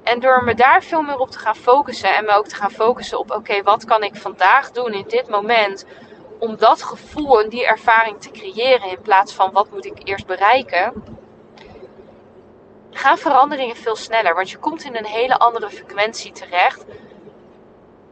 En 0.03 0.19
door 0.19 0.43
me 0.43 0.55
daar 0.55 0.83
veel 0.83 1.01
meer 1.01 1.17
op 1.19 1.29
te 1.29 1.39
gaan 1.39 1.55
focussen 1.55 2.15
en 2.15 2.25
me 2.25 2.31
ook 2.31 2.47
te 2.47 2.55
gaan 2.55 2.71
focussen 2.71 3.19
op: 3.19 3.31
oké, 3.31 3.63
wat 3.63 3.85
kan 3.85 4.03
ik 4.03 4.15
vandaag 4.15 4.71
doen 4.71 4.93
in 4.93 5.05
dit 5.07 5.29
moment 5.29 5.85
om 6.39 6.57
dat 6.57 6.83
gevoel 6.83 7.41
en 7.41 7.49
die 7.49 7.65
ervaring 7.65 8.21
te 8.21 8.31
creëren 8.31 8.89
in 8.89 9.01
plaats 9.01 9.33
van 9.33 9.51
wat 9.51 9.71
moet 9.71 9.85
ik 9.85 10.07
eerst 10.07 10.25
bereiken? 10.25 11.03
gaan 12.91 13.17
veranderingen 13.17 13.75
veel 13.75 13.95
sneller. 13.95 14.35
Want 14.35 14.49
je 14.49 14.57
komt 14.57 14.83
in 14.83 14.95
een 14.95 15.05
hele 15.05 15.37
andere 15.37 15.69
frequentie 15.69 16.31
terecht. 16.31 16.85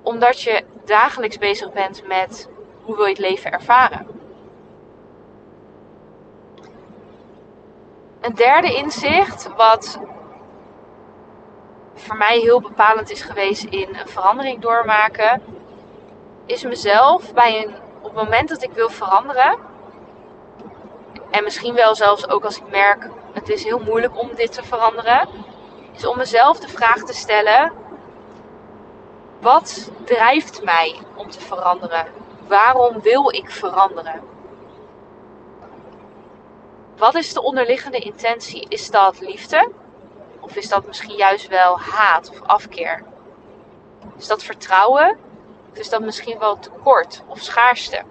Omdat 0.01 0.41
je 0.41 0.63
dagelijks 0.85 1.37
bezig 1.37 1.73
bent 1.73 2.07
met 2.07 2.49
hoe 2.83 2.95
wil 2.95 3.05
je 3.05 3.11
het 3.11 3.19
leven 3.19 3.51
ervaren. 3.51 4.07
Een 8.21 8.35
derde 8.35 8.75
inzicht, 8.75 9.49
wat 9.55 9.99
voor 11.93 12.17
mij 12.17 12.39
heel 12.39 12.61
bepalend 12.61 13.11
is 13.11 13.21
geweest 13.21 13.63
in 13.63 13.95
een 13.95 14.07
verandering 14.07 14.61
doormaken, 14.61 15.41
is 16.45 16.63
mezelf 16.63 17.33
bij 17.33 17.63
een, 17.63 17.75
op 18.01 18.03
het 18.03 18.23
moment 18.23 18.49
dat 18.49 18.63
ik 18.63 18.71
wil 18.71 18.89
veranderen, 18.89 19.57
en 21.29 21.43
misschien 21.43 21.73
wel 21.73 21.95
zelfs 21.95 22.29
ook 22.29 22.43
als 22.43 22.57
ik 22.57 22.69
merk 22.69 23.09
het 23.33 23.49
is 23.49 23.63
heel 23.63 23.79
moeilijk 23.79 24.17
om 24.17 24.35
dit 24.35 24.53
te 24.53 24.63
veranderen, 24.63 25.29
is 25.95 26.05
om 26.05 26.17
mezelf 26.17 26.59
de 26.59 26.67
vraag 26.67 27.03
te 27.03 27.13
stellen: 27.13 27.71
wat 29.39 29.91
drijft 30.03 30.63
mij 30.63 30.95
om 31.15 31.29
te 31.29 31.39
veranderen? 31.39 32.05
Waarom 32.49 33.01
wil 33.01 33.33
ik 33.33 33.51
veranderen? 33.51 34.21
Wat 36.97 37.15
is 37.15 37.33
de 37.33 37.41
onderliggende 37.41 37.97
intentie? 37.99 38.65
Is 38.69 38.91
dat 38.91 39.19
liefde? 39.19 39.71
Of 40.39 40.55
is 40.55 40.69
dat 40.69 40.85
misschien 40.85 41.15
juist 41.15 41.47
wel 41.47 41.79
haat 41.79 42.29
of 42.29 42.41
afkeer? 42.41 43.03
Is 44.17 44.27
dat 44.27 44.43
vertrouwen? 44.43 45.17
Of 45.71 45.77
is 45.77 45.89
dat 45.89 46.01
misschien 46.01 46.39
wel 46.39 46.59
tekort 46.59 47.23
of 47.27 47.39
schaarste? 47.39 48.01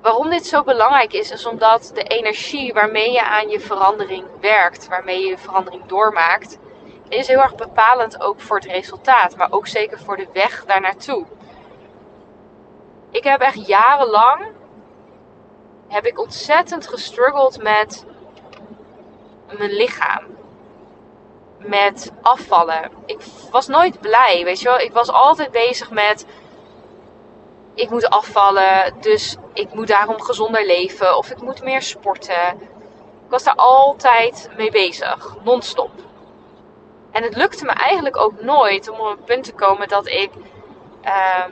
Waarom 0.00 0.30
dit 0.30 0.46
zo 0.46 0.62
belangrijk 0.62 1.12
is, 1.12 1.30
is 1.30 1.46
omdat 1.46 1.90
de 1.94 2.02
energie 2.02 2.72
waarmee 2.72 3.12
je 3.12 3.24
aan 3.24 3.48
je 3.48 3.60
verandering 3.60 4.26
werkt, 4.40 4.88
waarmee 4.88 5.20
je 5.20 5.28
je 5.28 5.38
verandering 5.38 5.86
doormaakt, 5.86 6.58
is 7.08 7.26
heel 7.26 7.42
erg 7.42 7.54
bepalend 7.54 8.20
ook 8.20 8.40
voor 8.40 8.56
het 8.56 8.66
resultaat, 8.66 9.36
maar 9.36 9.48
ook 9.50 9.66
zeker 9.66 9.98
voor 9.98 10.16
de 10.16 10.28
weg 10.32 10.64
daar 10.64 10.80
naartoe. 10.80 11.26
Ik 13.12 13.24
heb 13.24 13.40
echt 13.40 13.66
jarenlang 13.66 14.46
heb 15.88 16.06
ik 16.06 16.20
ontzettend 16.20 16.88
gestruggeld 16.88 17.62
met 17.62 18.04
mijn 19.58 19.72
lichaam. 19.72 20.24
Met 21.58 22.12
afvallen. 22.22 22.90
Ik 23.06 23.20
was 23.50 23.66
nooit 23.66 24.00
blij, 24.00 24.44
weet 24.44 24.60
je 24.60 24.68
wel. 24.68 24.78
Ik 24.78 24.92
was 24.92 25.10
altijd 25.10 25.50
bezig 25.50 25.90
met 25.90 26.26
ik 27.74 27.90
moet 27.90 28.10
afvallen, 28.10 28.94
dus 29.00 29.36
ik 29.52 29.74
moet 29.74 29.88
daarom 29.88 30.20
gezonder 30.20 30.66
leven 30.66 31.16
of 31.16 31.30
ik 31.30 31.42
moet 31.42 31.62
meer 31.62 31.82
sporten. 31.82 32.60
Ik 33.24 33.28
was 33.28 33.42
daar 33.42 33.54
altijd 33.54 34.50
mee 34.56 34.70
bezig, 34.70 35.36
non-stop. 35.44 35.90
En 37.10 37.22
het 37.22 37.36
lukte 37.36 37.64
me 37.64 37.70
eigenlijk 37.72 38.16
ook 38.16 38.40
nooit 38.40 38.88
om 38.88 39.00
op 39.00 39.06
een 39.06 39.24
punt 39.24 39.44
te 39.44 39.52
komen 39.52 39.88
dat 39.88 40.06
ik 40.06 40.30
uh, 41.04 41.44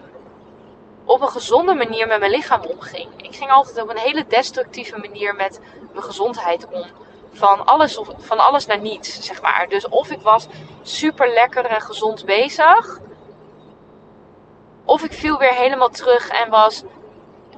op 1.10 1.20
een 1.20 1.28
gezonde 1.28 1.74
manier 1.74 2.06
met 2.06 2.18
mijn 2.18 2.30
lichaam 2.30 2.62
omging. 2.62 3.08
Ik 3.16 3.36
ging 3.36 3.50
altijd 3.50 3.82
op 3.82 3.90
een 3.90 3.98
hele 3.98 4.26
destructieve 4.26 4.98
manier 4.98 5.34
met 5.34 5.60
mijn 5.92 6.04
gezondheid 6.04 6.66
om. 6.70 6.84
Van 7.32 7.66
alles, 7.66 8.00
van 8.18 8.38
alles 8.38 8.66
naar 8.66 8.80
niets, 8.80 9.20
zeg 9.20 9.42
maar. 9.42 9.68
Dus 9.68 9.88
of 9.88 10.10
ik 10.10 10.20
was 10.20 10.46
super 10.82 11.32
lekker 11.32 11.64
en 11.64 11.80
gezond 11.80 12.24
bezig. 12.24 12.98
Of 14.84 15.02
ik 15.02 15.12
viel 15.12 15.38
weer 15.38 15.54
helemaal 15.54 15.88
terug 15.88 16.28
en 16.28 16.50
was 16.50 16.82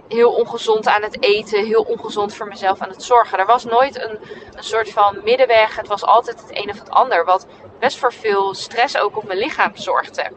heel 0.09 0.33
ongezond 0.33 0.87
aan 0.87 1.03
het 1.03 1.23
eten, 1.23 1.65
heel 1.65 1.83
ongezond 1.83 2.35
voor 2.35 2.47
mezelf 2.47 2.81
aan 2.81 2.89
het 2.89 3.03
zorgen. 3.03 3.39
Er 3.39 3.47
was 3.47 3.65
nooit 3.65 4.03
een, 4.03 4.19
een 4.55 4.65
soort 4.65 4.91
van 4.91 5.21
middenweg. 5.25 5.77
Het 5.77 5.89
was 5.89 6.05
altijd 6.05 6.41
het 6.41 6.59
een 6.59 6.71
of 6.71 6.79
het 6.79 6.91
ander. 6.91 7.25
Wat 7.25 7.47
best 7.79 7.99
voor 7.99 8.13
veel 8.13 8.55
stress 8.55 8.99
ook 8.99 9.17
op 9.17 9.25
mijn 9.25 9.39
lichaam 9.39 9.77
zorgde. 9.77 10.31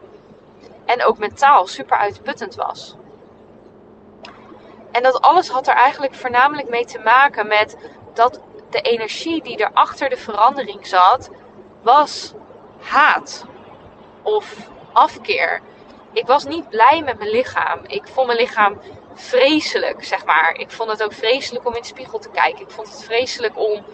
En 0.84 1.04
ook 1.04 1.18
mentaal 1.18 1.66
super 1.66 1.96
uitputtend 1.96 2.54
was. 2.54 2.96
En 4.96 5.02
dat 5.02 5.20
alles 5.20 5.48
had 5.48 5.66
er 5.66 5.74
eigenlijk 5.74 6.14
voornamelijk 6.14 6.68
mee 6.68 6.84
te 6.84 6.98
maken 6.98 7.46
met 7.46 7.76
dat 8.14 8.40
de 8.70 8.80
energie 8.80 9.42
die 9.42 9.56
er 9.56 9.70
achter 9.72 10.08
de 10.08 10.16
verandering 10.16 10.86
zat, 10.86 11.30
was 11.82 12.32
haat 12.80 13.44
of 14.22 14.56
afkeer 14.92 15.60
ik 16.16 16.26
was 16.26 16.44
niet 16.44 16.68
blij 16.68 17.02
met 17.04 17.18
mijn 17.18 17.30
lichaam. 17.30 17.80
Ik 17.86 18.08
vond 18.08 18.26
mijn 18.26 18.38
lichaam 18.38 18.80
vreselijk, 19.14 20.04
zeg 20.04 20.24
maar. 20.24 20.54
Ik 20.54 20.70
vond 20.70 20.90
het 20.90 21.02
ook 21.02 21.12
vreselijk 21.12 21.66
om 21.66 21.74
in 21.74 21.80
de 21.80 21.86
spiegel 21.86 22.18
te 22.18 22.30
kijken. 22.30 22.60
Ik 22.60 22.70
vond 22.70 22.88
het 22.88 23.04
vreselijk 23.04 23.58
om. 23.58 23.84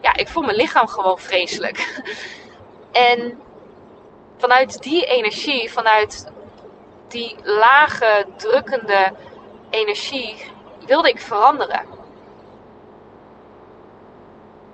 Ja, 0.00 0.16
ik 0.16 0.28
vond 0.28 0.46
mijn 0.46 0.58
lichaam 0.58 0.88
gewoon 0.88 1.18
vreselijk. 1.18 2.02
en 2.92 3.40
vanuit 4.38 4.82
die 4.82 5.04
energie, 5.04 5.72
vanuit 5.72 6.26
die 7.08 7.36
lage, 7.42 8.26
drukkende 8.36 9.12
energie, 9.70 10.52
wilde 10.86 11.08
ik 11.08 11.20
veranderen. 11.20 11.86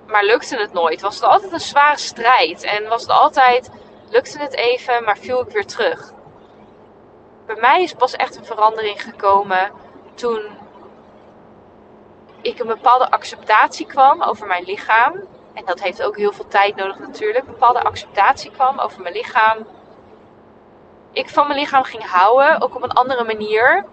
Maar 0.07 0.23
lukte 0.23 0.57
het 0.57 0.73
nooit. 0.73 1.01
Was 1.01 1.15
het 1.15 1.23
altijd 1.23 1.51
een 1.51 1.59
zware 1.59 1.97
strijd. 1.97 2.63
En 2.63 2.87
was 2.87 3.01
het 3.01 3.11
altijd, 3.11 3.69
lukte 4.09 4.39
het 4.39 4.53
even, 4.53 5.03
maar 5.03 5.17
viel 5.17 5.41
ik 5.41 5.49
weer 5.49 5.65
terug 5.65 6.15
bij 7.47 7.55
mij 7.55 7.83
is 7.83 7.93
pas 7.93 8.15
echt 8.15 8.35
een 8.35 8.45
verandering 8.45 9.01
gekomen 9.01 9.71
toen 10.13 10.41
ik 12.41 12.59
een 12.59 12.67
bepaalde 12.67 13.11
acceptatie 13.11 13.85
kwam 13.85 14.21
over 14.23 14.47
mijn 14.47 14.63
lichaam. 14.63 15.13
En 15.53 15.65
dat 15.65 15.81
heeft 15.81 16.03
ook 16.03 16.17
heel 16.17 16.31
veel 16.31 16.47
tijd 16.47 16.75
nodig 16.75 16.99
natuurlijk. 16.99 17.45
Een 17.45 17.51
bepaalde 17.51 17.83
acceptatie 17.83 18.51
kwam 18.51 18.79
over 18.79 19.01
mijn 19.01 19.13
lichaam. 19.13 19.67
Ik 21.11 21.29
van 21.29 21.47
mijn 21.47 21.59
lichaam 21.59 21.83
ging 21.83 22.03
houden, 22.03 22.61
ook 22.61 22.75
op 22.75 22.83
een 22.83 22.91
andere 22.91 23.23
manier. 23.23 23.85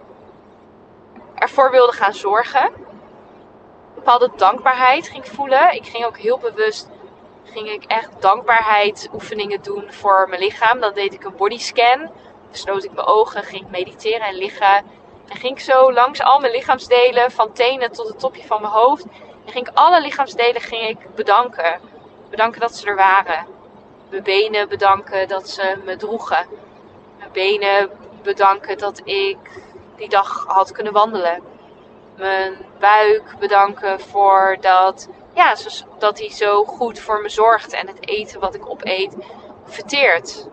Ervoor 1.35 1.71
wilde 1.71 1.93
gaan 1.93 2.13
zorgen. 2.13 2.63
Een 2.63 3.93
bepaalde 3.95 4.31
dankbaarheid 4.35 5.09
ging 5.09 5.27
voelen. 5.27 5.73
Ik 5.73 5.85
ging 5.85 6.05
ook 6.05 6.17
heel 6.17 6.37
bewust 6.37 6.89
ging 7.43 7.69
ik 7.69 7.83
echt 7.83 8.09
dankbaarheid 8.19 9.09
oefeningen 9.13 9.61
doen 9.61 9.91
voor 9.91 10.25
mijn 10.29 10.41
lichaam. 10.41 10.79
Dan 10.79 10.93
deed 10.93 11.13
ik 11.13 11.23
een 11.23 11.35
bodyscan 11.35 12.09
sloot 12.57 12.83
ik 12.83 12.91
mijn 12.91 13.07
ogen, 13.07 13.43
ging 13.43 13.61
ik 13.61 13.69
mediteren 13.69 14.27
en 14.27 14.35
liggen. 14.35 14.75
En 15.27 15.35
ging 15.35 15.57
ik 15.57 15.63
zo 15.63 15.93
langs 15.93 16.21
al 16.21 16.39
mijn 16.39 16.51
lichaamsdelen, 16.51 17.31
van 17.31 17.53
tenen 17.53 17.91
tot 17.91 18.07
het 18.07 18.19
topje 18.19 18.43
van 18.43 18.61
mijn 18.61 18.73
hoofd. 18.73 19.05
En 19.45 19.51
ging 19.51 19.67
ik 19.67 19.77
alle 19.77 20.01
lichaamsdelen 20.01 20.61
ging 20.61 20.87
ik 20.87 21.15
bedanken. 21.15 21.79
Bedanken 22.29 22.61
dat 22.61 22.75
ze 22.75 22.87
er 22.87 22.95
waren. 22.95 23.47
Mijn 24.09 24.23
benen 24.23 24.69
bedanken 24.69 25.27
dat 25.27 25.49
ze 25.49 25.77
me 25.85 25.95
droegen. 25.95 26.47
Mijn 27.17 27.31
benen 27.31 27.89
bedanken 28.23 28.77
dat 28.77 29.01
ik 29.03 29.37
die 29.97 30.09
dag 30.09 30.45
had 30.47 30.71
kunnen 30.71 30.93
wandelen. 30.93 31.43
Mijn 32.17 32.65
buik 32.79 33.35
bedanken 33.39 33.99
voor 33.99 34.57
dat 34.61 35.07
ja, 35.33 35.55
dat 35.97 36.19
hij 36.19 36.31
zo 36.31 36.63
goed 36.63 36.99
voor 36.99 37.21
me 37.21 37.29
zorgt 37.29 37.73
en 37.73 37.87
het 37.87 38.07
eten 38.07 38.39
wat 38.39 38.55
ik 38.55 38.69
opeet 38.69 39.15
verteert. 39.65 40.47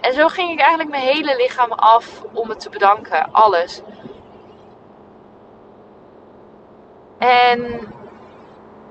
En 0.00 0.12
zo 0.12 0.28
ging 0.28 0.50
ik 0.50 0.58
eigenlijk 0.58 0.90
mijn 0.90 1.02
hele 1.02 1.36
lichaam 1.36 1.72
af 1.72 2.22
om 2.32 2.48
het 2.48 2.60
te 2.60 2.70
bedanken. 2.70 3.32
Alles. 3.32 3.82
En 7.18 7.92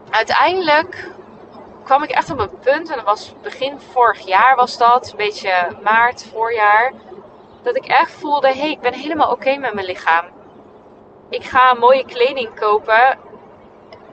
uiteindelijk 0.09 1.09
kwam 1.83 2.03
ik 2.03 2.09
echt 2.09 2.31
op 2.31 2.39
een 2.39 2.59
punt, 2.59 2.89
en 2.89 2.95
dat 2.95 3.05
was 3.05 3.33
begin 3.41 3.79
vorig 3.79 4.19
jaar 4.19 4.55
was 4.55 4.77
dat, 4.77 5.11
een 5.11 5.17
beetje 5.17 5.77
maart, 5.83 6.25
voorjaar, 6.25 6.93
dat 7.65 7.75
ik 7.75 7.85
echt 7.85 8.11
voelde, 8.11 8.47
hé, 8.47 8.59
hey, 8.59 8.71
ik 8.71 8.79
ben 8.79 8.93
helemaal 8.93 9.31
oké 9.31 9.55
met 9.55 9.73
mijn 9.73 9.85
lichaam. 9.85 10.25
Ik 11.29 11.43
ga 11.43 11.73
mooie 11.73 12.05
kleding 12.05 12.59
kopen 12.59 13.17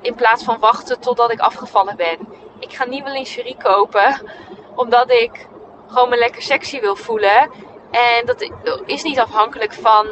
in 0.01 0.15
plaats 0.15 0.45
van 0.45 0.59
wachten 0.59 1.01
totdat 1.01 1.33
ik 1.33 1.41
afgevallen 1.41 1.97
ben. 1.97 2.19
Ik 2.59 2.73
ga 2.73 2.85
nieuwe 2.85 3.11
lingerie 3.11 3.57
kopen 3.63 4.31
omdat 4.75 5.11
ik 5.11 5.47
gewoon 5.87 6.09
me 6.09 6.17
lekker 6.17 6.43
sexy 6.43 6.81
wil 6.81 6.97
voelen. 6.97 7.51
En 7.91 8.27
dat 8.27 8.51
is 8.87 9.03
niet 9.03 9.19
afhankelijk 9.19 9.73
van 9.73 10.07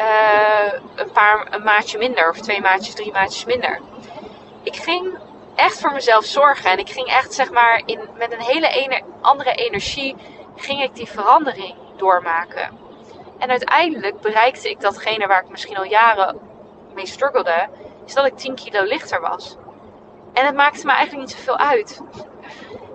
uh, 0.00 0.72
een 0.94 1.10
paar 1.12 1.46
een 1.50 1.62
maatje 1.62 1.98
minder 1.98 2.30
of 2.30 2.40
twee 2.40 2.60
maatjes, 2.60 2.94
drie 2.94 3.12
maatjes 3.12 3.44
minder. 3.44 3.80
Ik 4.62 4.76
ging 4.76 5.18
echt 5.54 5.80
voor 5.80 5.92
mezelf 5.92 6.24
zorgen 6.24 6.70
en 6.70 6.78
ik 6.78 6.88
ging 6.88 7.06
echt 7.06 7.34
zeg 7.34 7.50
maar 7.50 7.82
in, 7.84 8.00
met 8.18 8.32
een 8.32 8.40
hele 8.40 9.02
andere 9.20 9.52
energie 9.52 10.16
ging 10.56 10.82
ik 10.82 10.94
die 10.94 11.08
verandering 11.08 11.83
doormaken. 11.96 12.78
En 13.38 13.50
uiteindelijk 13.50 14.20
bereikte 14.20 14.70
ik 14.70 14.80
datgene 14.80 15.26
waar 15.26 15.42
ik 15.42 15.50
misschien 15.50 15.76
al 15.76 15.84
jaren 15.84 16.38
mee 16.94 17.06
struggelde, 17.06 17.68
is 18.04 18.14
dat 18.14 18.26
ik 18.26 18.36
10 18.36 18.54
kilo 18.54 18.82
lichter 18.82 19.20
was. 19.20 19.56
En 20.32 20.46
het 20.46 20.54
maakte 20.54 20.86
me 20.86 20.92
eigenlijk 20.92 21.28
niet 21.28 21.36
zoveel 21.36 21.58
uit. 21.58 22.00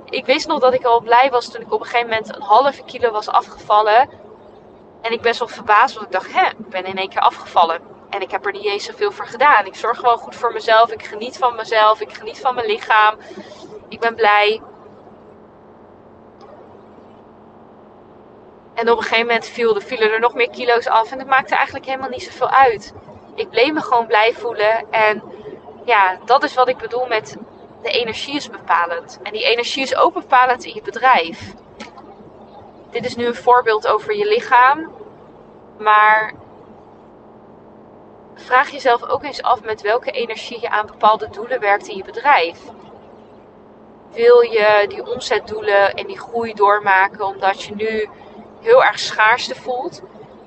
Ik 0.09 0.25
wist 0.25 0.47
nog 0.47 0.59
dat 0.59 0.73
ik 0.73 0.83
al 0.83 1.01
blij 1.01 1.29
was 1.29 1.51
toen 1.51 1.61
ik 1.61 1.73
op 1.73 1.79
een 1.79 1.85
gegeven 1.85 2.09
moment 2.09 2.35
een 2.35 2.41
halve 2.41 2.83
kilo 2.83 3.11
was 3.11 3.29
afgevallen. 3.29 4.09
En 5.01 5.11
ik 5.11 5.21
best 5.21 5.39
wel 5.39 5.47
verbaasd, 5.47 5.93
want 5.93 6.05
ik 6.05 6.11
dacht, 6.11 6.33
hè, 6.33 6.49
ik 6.49 6.69
ben 6.69 6.85
in 6.85 6.97
één 6.97 7.09
keer 7.09 7.21
afgevallen. 7.21 7.81
En 8.09 8.21
ik 8.21 8.31
heb 8.31 8.45
er 8.45 8.51
niet 8.51 8.65
eens 8.65 8.85
zoveel 8.85 9.11
voor 9.11 9.27
gedaan. 9.27 9.65
Ik 9.65 9.75
zorg 9.75 9.99
gewoon 9.99 10.17
goed 10.17 10.35
voor 10.35 10.53
mezelf. 10.53 10.91
Ik 10.91 11.05
geniet 11.05 11.37
van 11.37 11.55
mezelf. 11.55 12.01
Ik 12.01 12.13
geniet 12.13 12.39
van 12.39 12.55
mijn 12.55 12.67
lichaam. 12.67 13.15
Ik 13.87 13.99
ben 13.99 14.15
blij. 14.15 14.61
En 18.79 18.89
op 18.89 18.97
een 18.97 19.03
gegeven 19.03 19.25
moment 19.25 19.45
viel, 19.45 19.81
vielen 19.81 20.11
er 20.11 20.19
nog 20.19 20.33
meer 20.33 20.49
kilo's 20.49 20.87
af. 20.87 21.11
En 21.11 21.19
het 21.19 21.27
maakte 21.27 21.55
eigenlijk 21.55 21.85
helemaal 21.85 22.09
niet 22.09 22.23
zoveel 22.23 22.49
uit. 22.49 22.93
Ik 23.35 23.49
bleef 23.49 23.71
me 23.73 23.81
gewoon 23.81 24.05
blij 24.05 24.33
voelen. 24.33 24.91
En 24.91 25.23
ja, 25.85 26.17
dat 26.25 26.43
is 26.43 26.53
wat 26.53 26.69
ik 26.69 26.77
bedoel 26.77 27.07
met 27.07 27.37
de 27.81 27.89
energie 27.89 28.35
is 28.35 28.49
bepalend. 28.49 29.19
En 29.23 29.31
die 29.31 29.43
energie 29.43 29.83
is 29.83 29.95
ook 29.95 30.13
bepalend 30.13 30.65
in 30.65 30.73
je 30.73 30.81
bedrijf. 30.81 31.53
Dit 32.91 33.05
is 33.05 33.15
nu 33.15 33.25
een 33.25 33.35
voorbeeld 33.35 33.87
over 33.87 34.15
je 34.15 34.25
lichaam. 34.25 34.91
Maar 35.77 36.33
vraag 38.35 38.69
jezelf 38.69 39.03
ook 39.03 39.23
eens 39.23 39.41
af 39.41 39.63
met 39.63 39.81
welke 39.81 40.11
energie 40.11 40.61
je 40.61 40.69
aan 40.69 40.85
bepaalde 40.85 41.29
doelen 41.29 41.59
werkt 41.59 41.87
in 41.87 41.97
je 41.97 42.03
bedrijf. 42.03 42.59
Wil 44.11 44.41
je 44.41 44.85
die 44.87 45.05
omzetdoelen 45.11 45.93
en 45.93 46.07
die 46.07 46.19
groei 46.19 46.53
doormaken 46.53 47.25
omdat 47.25 47.63
je 47.63 47.75
nu 47.75 48.09
heel 48.61 48.83
erg 48.83 48.99
schaarste 48.99 49.55
voelt 49.55 50.01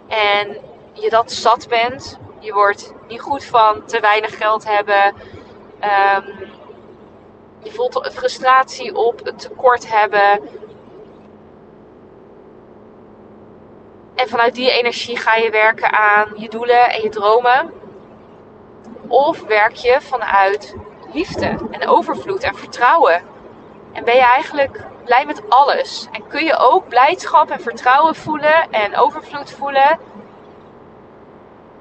en 0.09 0.57
je 0.92 1.11
dat 1.11 1.33
zat 1.33 1.69
bent? 1.69 2.19
Je 2.38 2.52
wordt 2.52 2.92
niet 3.09 3.21
goed 3.21 3.45
van 3.45 3.85
te 3.85 4.00
weinig 4.00 4.37
geld 4.37 4.64
hebben. 4.64 5.14
Um, 5.81 6.50
je 7.62 7.71
voelt 7.71 8.11
frustratie 8.12 8.95
op, 8.95 9.25
het 9.25 9.38
tekort 9.38 9.90
hebben. 9.90 10.40
En 14.14 14.29
vanuit 14.29 14.55
die 14.55 14.70
energie 14.70 15.16
ga 15.16 15.35
je 15.35 15.51
werken 15.51 15.92
aan 15.92 16.33
je 16.37 16.48
doelen 16.48 16.90
en 16.90 17.03
je 17.03 17.09
dromen. 17.09 17.72
Of 19.09 19.42
werk 19.42 19.75
je 19.75 20.01
vanuit 20.01 20.75
liefde 21.12 21.59
en 21.70 21.88
overvloed 21.88 22.42
en 22.42 22.55
vertrouwen. 22.55 23.22
En 23.92 24.05
ben 24.05 24.14
je 24.14 24.25
eigenlijk 24.25 24.85
blij 25.04 25.26
met 25.26 25.42
alles. 25.48 26.08
En 26.12 26.26
kun 26.26 26.44
je 26.44 26.56
ook 26.56 26.88
blijdschap 26.88 27.50
en 27.50 27.60
vertrouwen 27.60 28.14
voelen 28.14 28.70
en 28.70 28.96
overvloed 28.96 29.50
voelen 29.50 29.98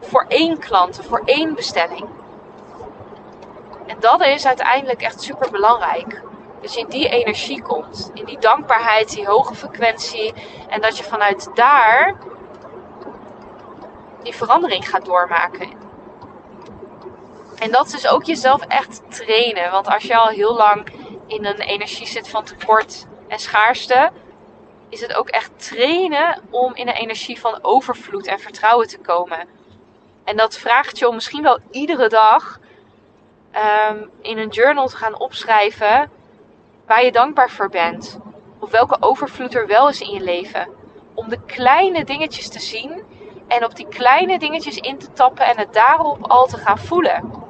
voor 0.02 0.26
één 0.28 0.60
klant, 0.60 1.00
voor 1.08 1.22
één 1.26 1.56
bestelling. 1.56 2.10
En 3.86 4.00
dat 4.00 4.22
is 4.22 4.46
uiteindelijk 4.46 5.02
echt 5.02 5.22
super 5.22 5.52
belangrijk. 5.52 6.22
Je 6.62 6.80
in 6.80 6.88
die 6.88 7.10
energie 7.10 7.62
komt, 7.62 8.12
in 8.14 8.26
die 8.26 8.40
dankbaarheid, 8.40 9.10
die 9.10 9.28
hoge 9.28 9.56
frequentie. 9.56 10.34
En 10.68 10.82
dat 10.82 10.98
je 10.98 11.04
vanuit 11.04 11.50
daar 11.54 12.16
die 14.24 14.36
verandering 14.36 14.90
gaat 14.90 15.06
doormaken. 15.06 15.70
En 17.60 17.72
dat 17.72 17.86
is 17.86 17.92
dus 17.92 18.08
ook 18.08 18.24
jezelf 18.24 18.62
echt 18.62 19.02
trainen. 19.10 19.72
Want 19.72 19.88
als 19.88 20.04
je 20.04 20.18
al 20.18 20.28
heel 20.28 20.54
lang 20.54 20.88
in 21.32 21.46
een 21.46 21.62
energie 21.62 22.08
zit 22.08 22.30
van 22.30 22.44
tekort 22.44 23.08
en 23.28 23.40
schaarste, 23.40 24.12
is 24.90 25.02
het 25.02 25.14
ook 25.14 25.30
echt 25.30 25.68
trainen 25.68 26.42
om 26.50 26.76
in 26.76 26.88
een 26.88 26.94
energie 26.94 27.40
van 27.40 27.60
overvloed 27.62 28.28
en 28.28 28.40
vertrouwen 28.40 28.88
te 28.88 29.00
komen. 29.00 29.48
En 30.24 30.38
dat 30.38 30.58
vraagt 30.58 31.00
je 31.00 31.08
om 31.08 31.14
misschien 31.14 31.44
wel 31.44 31.60
iedere 31.72 32.10
dag 32.10 32.60
um, 33.90 34.10
in 34.22 34.38
een 34.38 34.50
journal 34.50 34.88
te 34.88 34.96
gaan 34.98 35.20
opschrijven 35.20 36.12
waar 36.86 37.04
je 37.04 37.12
dankbaar 37.12 37.50
voor 37.50 37.70
bent. 37.70 38.20
Of 38.60 38.72
welke 38.72 38.98
overvloed 39.00 39.56
er 39.56 39.68
wel 39.68 39.90
is 39.90 40.02
in 40.02 40.14
je 40.14 40.22
leven. 40.22 40.68
Om 41.14 41.30
de 41.30 41.40
kleine 41.46 42.04
dingetjes 42.04 42.50
te 42.50 42.60
zien 42.60 43.04
en 43.48 43.66
op 43.66 43.76
die 43.76 43.88
kleine 43.88 44.40
dingetjes 44.40 44.78
in 44.78 44.98
te 44.98 45.12
tappen 45.12 45.46
en 45.46 45.58
het 45.58 45.74
daarop 45.74 46.28
al 46.28 46.46
te 46.46 46.58
gaan 46.58 46.80
voelen. 46.80 47.41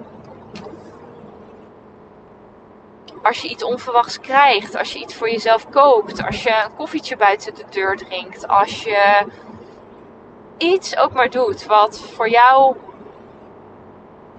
Als 3.23 3.41
je 3.41 3.47
iets 3.47 3.63
onverwachts 3.63 4.19
krijgt, 4.19 4.77
als 4.77 4.93
je 4.93 4.99
iets 4.99 5.15
voor 5.15 5.29
jezelf 5.29 5.69
koopt, 5.69 6.23
als 6.25 6.43
je 6.43 6.63
een 6.65 6.75
koffietje 6.75 7.17
buiten 7.17 7.55
de 7.55 7.65
deur 7.69 7.97
drinkt, 7.97 8.47
als 8.47 8.83
je 8.83 9.25
iets 10.57 10.97
ook 10.97 11.13
maar 11.13 11.29
doet 11.29 11.65
wat 11.65 11.99
voor 11.99 12.29
jou 12.29 12.75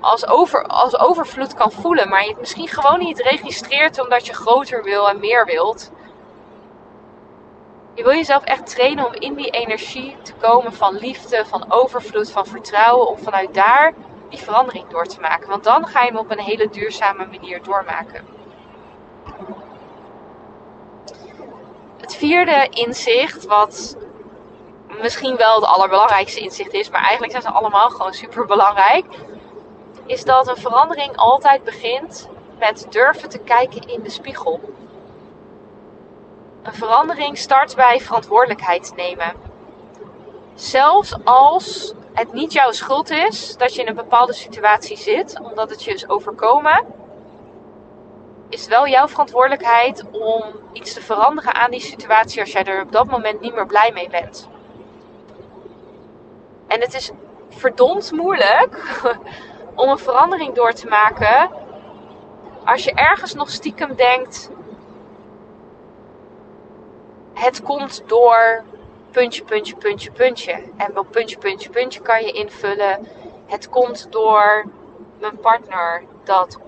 als, 0.01 0.27
over, 0.27 0.67
als 0.67 0.99
overvloed 0.99 1.55
kan 1.55 1.73
voelen, 1.73 2.09
maar 2.09 2.23
je 2.23 2.31
het 2.31 2.41
misschien 2.41 2.69
gewoon 2.69 2.99
niet 2.99 3.21
registreert 3.21 4.01
omdat 4.01 4.27
je 4.27 4.33
groter 4.33 4.83
wil 4.83 5.09
en 5.09 5.21
meer 5.21 5.45
wilt. 5.45 5.91
Je 7.95 8.03
wil 8.03 8.13
jezelf 8.13 8.45
echt 8.45 8.67
trainen 8.67 9.07
om 9.07 9.13
in 9.13 9.35
die 9.35 9.51
energie 9.51 10.17
te 10.23 10.33
komen 10.35 10.73
van 10.73 10.95
liefde, 10.95 11.45
van 11.47 11.73
overvloed, 11.73 12.31
van 12.31 12.47
vertrouwen, 12.47 13.09
om 13.09 13.19
vanuit 13.19 13.55
daar 13.55 13.93
die 14.29 14.39
verandering 14.39 14.89
door 14.89 15.07
te 15.07 15.21
maken. 15.21 15.49
Want 15.49 15.65
dan 15.65 15.87
ga 15.87 16.01
je 16.03 16.09
hem 16.09 16.17
op 16.19 16.31
een 16.31 16.41
hele 16.41 16.69
duurzame 16.69 17.27
manier 17.27 17.63
doormaken. 17.63 18.42
Het 22.03 22.17
vierde 22.17 22.67
inzicht, 22.71 23.47
wat 23.47 23.97
misschien 25.01 25.37
wel 25.37 25.55
het 25.55 25.65
allerbelangrijkste 25.65 26.41
inzicht 26.41 26.73
is, 26.73 26.91
maar 26.91 27.01
eigenlijk 27.01 27.31
zijn 27.31 27.43
ze 27.43 27.51
allemaal 27.51 27.91
gewoon 27.91 28.13
super 28.15 28.47
belangrijk 28.47 29.05
is 30.07 30.25
dat 30.25 30.49
een 30.49 30.57
verandering 30.57 31.17
altijd 31.17 31.65
begint 31.65 32.29
met 32.59 32.87
durven 32.91 33.29
te 33.29 33.39
kijken 33.39 33.89
in 33.89 34.03
de 34.03 34.11
spiegel. 34.11 34.61
Een 36.63 36.75
verandering 36.75 37.39
start 37.39 37.77
bij 37.77 38.01
verantwoordelijkheid 38.01 38.93
nemen. 38.97 39.35
Zelfs 40.55 41.15
als 41.25 41.95
het 42.13 42.33
niet 42.33 42.53
jouw 42.53 42.73
schuld 42.73 43.11
is 43.11 43.57
dat 43.57 43.75
je 43.75 43.81
in 43.81 43.89
een 43.89 43.95
bepaalde 43.95 44.33
situatie 44.33 44.97
zit, 44.97 45.41
omdat 45.43 45.71
het 45.71 45.85
je 45.85 45.93
is 45.93 46.09
overkomen, 46.09 46.85
is 48.53 48.67
wel 48.67 48.89
jouw 48.89 49.09
verantwoordelijkheid 49.09 50.05
om 50.11 50.43
iets 50.73 50.93
te 50.93 51.03
veranderen 51.03 51.55
aan 51.55 51.71
die 51.71 51.81
situatie 51.81 52.41
als 52.41 52.53
jij 52.53 52.65
er 52.65 52.83
op 52.83 52.93
dat 52.93 53.07
moment 53.07 53.41
niet 53.41 53.55
meer 53.55 53.67
blij 53.67 53.91
mee 53.93 54.09
bent. 54.09 54.49
En 56.67 56.81
het 56.81 56.95
is 56.95 57.11
verdomd 57.49 58.13
moeilijk 58.13 59.03
om 59.75 59.89
een 59.89 59.99
verandering 59.99 60.55
door 60.55 60.73
te 60.73 60.87
maken. 60.87 61.51
Als 62.65 62.85
je 62.85 62.93
ergens 62.93 63.35
nog 63.35 63.51
stiekem 63.51 63.95
denkt: 63.95 64.51
het 67.35 67.63
komt 67.63 68.03
door 68.07 68.65
puntje, 69.11 69.45
puntje, 69.45 69.77
puntje, 69.77 70.11
puntje. 70.11 70.63
En 70.77 70.99
op 70.99 71.11
puntje, 71.11 71.39
puntje, 71.39 71.71
puntje 71.71 72.01
kan 72.01 72.25
je 72.25 72.33
invullen: 72.33 73.09
het 73.47 73.69
komt 73.69 74.13
door 74.13 74.65
mijn 75.21 75.39
partner 75.39 76.05
dat 76.25 76.59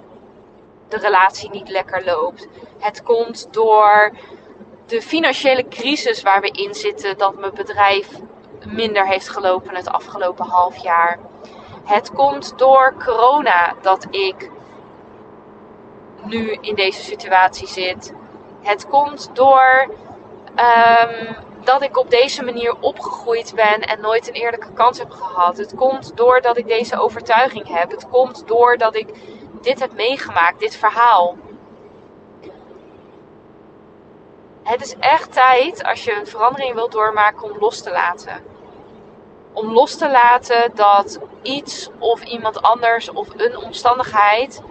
de 0.94 1.00
relatie 1.00 1.50
niet 1.50 1.68
lekker 1.68 2.04
loopt. 2.04 2.48
Het 2.78 3.02
komt 3.02 3.48
door 3.50 4.12
de 4.86 5.02
financiële 5.02 5.68
crisis 5.68 6.22
waar 6.22 6.40
we 6.40 6.50
in 6.50 6.74
zitten, 6.74 7.18
dat 7.18 7.38
mijn 7.38 7.54
bedrijf 7.54 8.08
minder 8.66 9.06
heeft 9.06 9.28
gelopen 9.28 9.74
het 9.74 9.88
afgelopen 9.88 10.46
half 10.46 10.76
jaar. 10.76 11.18
Het 11.84 12.12
komt 12.12 12.58
door 12.58 12.94
corona 13.04 13.74
dat 13.82 14.06
ik 14.10 14.50
nu 16.24 16.58
in 16.60 16.74
deze 16.74 17.02
situatie 17.02 17.66
zit. 17.68 18.12
Het 18.62 18.88
komt 18.88 19.30
door 19.32 19.94
ehm, 20.54 21.34
dat 21.64 21.82
ik 21.82 21.98
op 21.98 22.10
deze 22.10 22.44
manier 22.44 22.74
opgegroeid 22.80 23.52
ben 23.54 23.80
en 23.80 24.00
nooit 24.00 24.28
een 24.28 24.34
eerlijke 24.34 24.72
kans 24.72 24.98
heb 24.98 25.10
gehad. 25.10 25.56
Het 25.56 25.74
komt 25.74 26.16
doordat 26.16 26.56
ik 26.56 26.66
deze 26.66 26.98
overtuiging 26.98 27.68
heb. 27.68 27.90
Het 27.90 28.08
komt 28.08 28.46
doordat 28.46 28.94
ik 28.94 29.08
dit 29.64 29.80
heb 29.80 29.92
meegemaakt, 29.92 30.60
dit 30.60 30.76
verhaal. 30.76 31.36
Het 34.62 34.80
is 34.80 34.94
echt 34.98 35.32
tijd, 35.32 35.84
als 35.84 36.04
je 36.04 36.18
een 36.18 36.26
verandering 36.26 36.74
wilt 36.74 36.92
doormaken, 36.92 37.50
om 37.50 37.58
los 37.58 37.82
te 37.82 37.90
laten. 37.90 38.44
Om 39.52 39.72
los 39.72 39.96
te 39.96 40.10
laten 40.10 40.70
dat 40.74 41.18
iets 41.42 41.90
of 41.98 42.24
iemand 42.24 42.62
anders 42.62 43.10
of 43.10 43.28
een 43.36 43.56
omstandigheid 43.56 44.62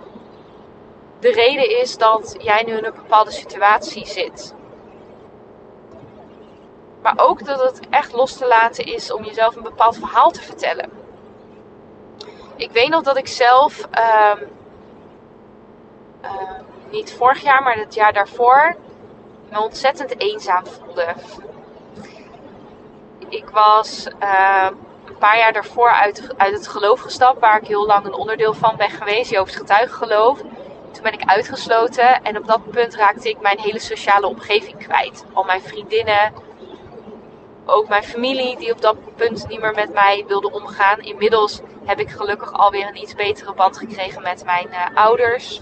de 1.23 1.31
reden 1.31 1.79
is 1.79 1.97
dat 1.97 2.35
jij 2.39 2.63
nu 2.63 2.77
in 2.77 2.85
een 2.85 2.93
bepaalde 2.95 3.31
situatie 3.31 4.07
zit. 4.07 4.53
Maar 7.01 7.13
ook 7.15 7.45
dat 7.45 7.61
het 7.63 7.79
echt 7.89 8.13
los 8.13 8.37
te 8.37 8.47
laten 8.47 8.85
is 8.85 9.11
om 9.11 9.23
jezelf 9.23 9.55
een 9.55 9.63
bepaald 9.63 9.97
verhaal 9.97 10.31
te 10.31 10.41
vertellen. 10.41 10.89
Ik 12.55 12.71
weet 12.71 12.89
nog 12.89 13.03
dat 13.03 13.17
ik 13.17 13.27
zelf, 13.27 13.87
uh, 13.97 14.31
uh, 16.23 16.31
niet 16.91 17.13
vorig 17.13 17.41
jaar, 17.41 17.63
maar 17.63 17.75
het 17.75 17.93
jaar 17.93 18.13
daarvoor, 18.13 18.75
me 19.49 19.61
ontzettend 19.61 20.19
eenzaam 20.19 20.65
voelde. 20.65 21.13
Ik 23.29 23.49
was 23.49 24.07
uh, 24.23 24.67
een 25.05 25.17
paar 25.17 25.37
jaar 25.37 25.53
daarvoor 25.53 25.89
uit, 25.89 26.33
uit 26.37 26.53
het 26.53 26.67
geloof 26.67 26.99
gestapt, 26.99 27.39
waar 27.39 27.61
ik 27.61 27.67
heel 27.67 27.85
lang 27.85 28.05
een 28.05 28.13
onderdeel 28.13 28.53
van 28.53 28.75
ben 28.77 28.89
geweest, 28.89 29.29
Jehovah's 29.29 29.57
getuigengeloof. 29.57 30.39
Toen 30.91 31.03
ben 31.03 31.13
ik 31.13 31.29
uitgesloten 31.29 32.23
en 32.23 32.37
op 32.37 32.47
dat 32.47 32.71
punt 32.71 32.95
raakte 32.95 33.29
ik 33.29 33.41
mijn 33.41 33.59
hele 33.59 33.79
sociale 33.79 34.27
omgeving 34.27 34.77
kwijt. 34.77 35.25
Al 35.33 35.43
mijn 35.43 35.61
vriendinnen, 35.61 36.33
ook 37.65 37.87
mijn 37.87 38.03
familie 38.03 38.57
die 38.57 38.71
op 38.71 38.81
dat 38.81 39.15
punt 39.15 39.47
niet 39.47 39.61
meer 39.61 39.73
met 39.73 39.93
mij 39.93 40.23
wilde 40.27 40.51
omgaan. 40.51 40.99
Inmiddels 40.99 41.61
heb 41.85 41.99
ik 41.99 42.09
gelukkig 42.09 42.53
alweer 42.53 42.87
een 42.87 43.01
iets 43.01 43.15
betere 43.15 43.53
band 43.53 43.77
gekregen 43.77 44.21
met 44.21 44.45
mijn 44.45 44.67
uh, 44.69 44.85
ouders. 44.95 45.61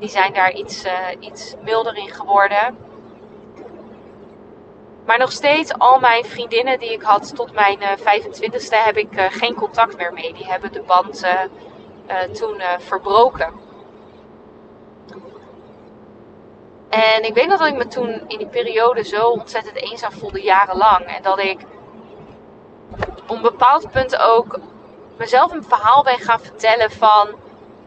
Die 0.00 0.08
zijn 0.08 0.32
daar 0.32 0.52
iets, 0.52 0.84
uh, 0.84 0.92
iets 1.20 1.54
milder 1.64 1.96
in 1.96 2.08
geworden. 2.08 2.78
Maar 5.06 5.18
nog 5.18 5.32
steeds, 5.32 5.72
al 5.72 5.98
mijn 5.98 6.24
vriendinnen 6.24 6.78
die 6.78 6.92
ik 6.92 7.02
had 7.02 7.34
tot 7.34 7.52
mijn 7.52 7.78
uh, 7.82 7.88
25ste, 7.88 8.84
heb 8.84 8.96
ik 8.96 9.08
geen 9.12 9.54
contact 9.54 9.96
meer 9.96 10.12
mee. 10.12 10.32
Die 10.32 10.46
hebben 10.46 10.72
de 10.72 10.82
band 10.82 11.24
toen 12.32 12.62
verbroken. 12.78 13.52
En 16.90 17.24
ik 17.24 17.34
weet 17.34 17.46
nog 17.46 17.58
dat 17.58 17.68
ik 17.68 17.76
me 17.76 17.86
toen 17.86 18.22
in 18.26 18.38
die 18.38 18.46
periode 18.46 19.04
zo 19.04 19.28
ontzettend 19.28 19.76
eenzaam 19.76 20.12
voelde, 20.12 20.42
jarenlang. 20.42 21.06
En 21.06 21.22
dat 21.22 21.38
ik 21.38 21.60
op 23.22 23.30
een 23.30 23.42
bepaald 23.42 23.90
punt 23.90 24.18
ook 24.18 24.58
mezelf 25.18 25.52
een 25.52 25.64
verhaal 25.64 26.02
ben 26.02 26.18
gaan 26.18 26.40
vertellen 26.40 26.90
van... 26.90 27.28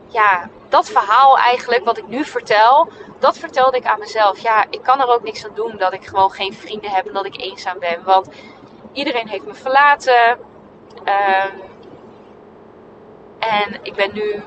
Ja, 0.08 0.50
dat 0.70 0.89
verhaal 0.89 1.38
eigenlijk, 1.38 1.86
wat 1.86 1.98
ik 1.98 2.08
nu 2.08 2.26
vertel, 2.26 2.88
dat 3.20 3.38
vertelde 3.38 3.78
ik 3.78 3.86
aan 3.86 4.00
mezelf. 4.00 4.39
Ja, 4.39 4.66
ik 4.70 4.82
kan 4.82 5.02
er 5.02 5.08
ook 5.08 5.24
niks 5.24 5.46
aan 5.46 5.56
doen 5.56 5.78
dat 5.78 5.94
ik 5.94 6.06
gewoon 6.06 6.32
geen 6.32 6.54
vrienden 6.54 6.92
heb 6.92 7.08
en 7.08 7.13
dat 7.13 7.26
ik 7.26 7.38
eenzaam 7.38 7.80
ben. 7.80 8.04
Want 8.04 8.30
iedereen 8.92 9.28
heeft 9.28 9.46
me 9.46 9.54
verlaten. 9.54 10.39
Um, 11.06 11.62
en 13.39 13.80
ik 13.82 13.96
ben 13.96 14.10
nu 14.13 14.44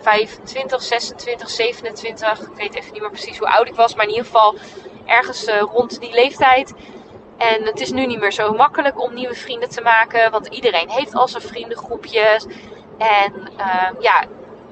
25, 0.00 0.82
26, 0.82 1.50
27. 1.50 2.40
Ik 2.40 2.56
weet 2.56 2.74
even 2.74 2.92
niet 2.92 3.00
meer 3.00 3.10
precies 3.10 3.38
hoe 3.38 3.48
oud 3.48 3.68
ik 3.68 3.74
was. 3.74 3.94
Maar 3.94 4.04
in 4.04 4.10
ieder 4.10 4.24
geval 4.24 4.54
ergens 5.06 5.48
uh, 5.48 5.60
rond 5.60 6.00
die 6.00 6.12
leeftijd. 6.12 6.74
En 7.36 7.64
het 7.64 7.80
is 7.80 7.90
nu 7.90 8.06
niet 8.06 8.20
meer 8.20 8.32
zo 8.32 8.52
makkelijk 8.52 9.00
om 9.00 9.14
nieuwe 9.14 9.34
vrienden 9.34 9.68
te 9.68 9.80
maken. 9.80 10.30
Want 10.30 10.46
iedereen 10.46 10.90
heeft 10.90 11.14
al 11.14 11.28
zijn 11.28 11.42
vriendengroepjes. 11.42 12.46
En 12.98 13.50
uh, 13.58 13.90
ja, 14.00 14.24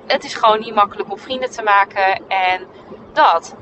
het 0.08 0.24
is 0.24 0.34
gewoon 0.34 0.60
niet 0.60 0.74
makkelijk 0.74 1.10
om 1.10 1.18
vrienden 1.18 1.50
te 1.50 1.62
maken. 1.62 2.28
En 2.28 2.66
dat. 3.12 3.54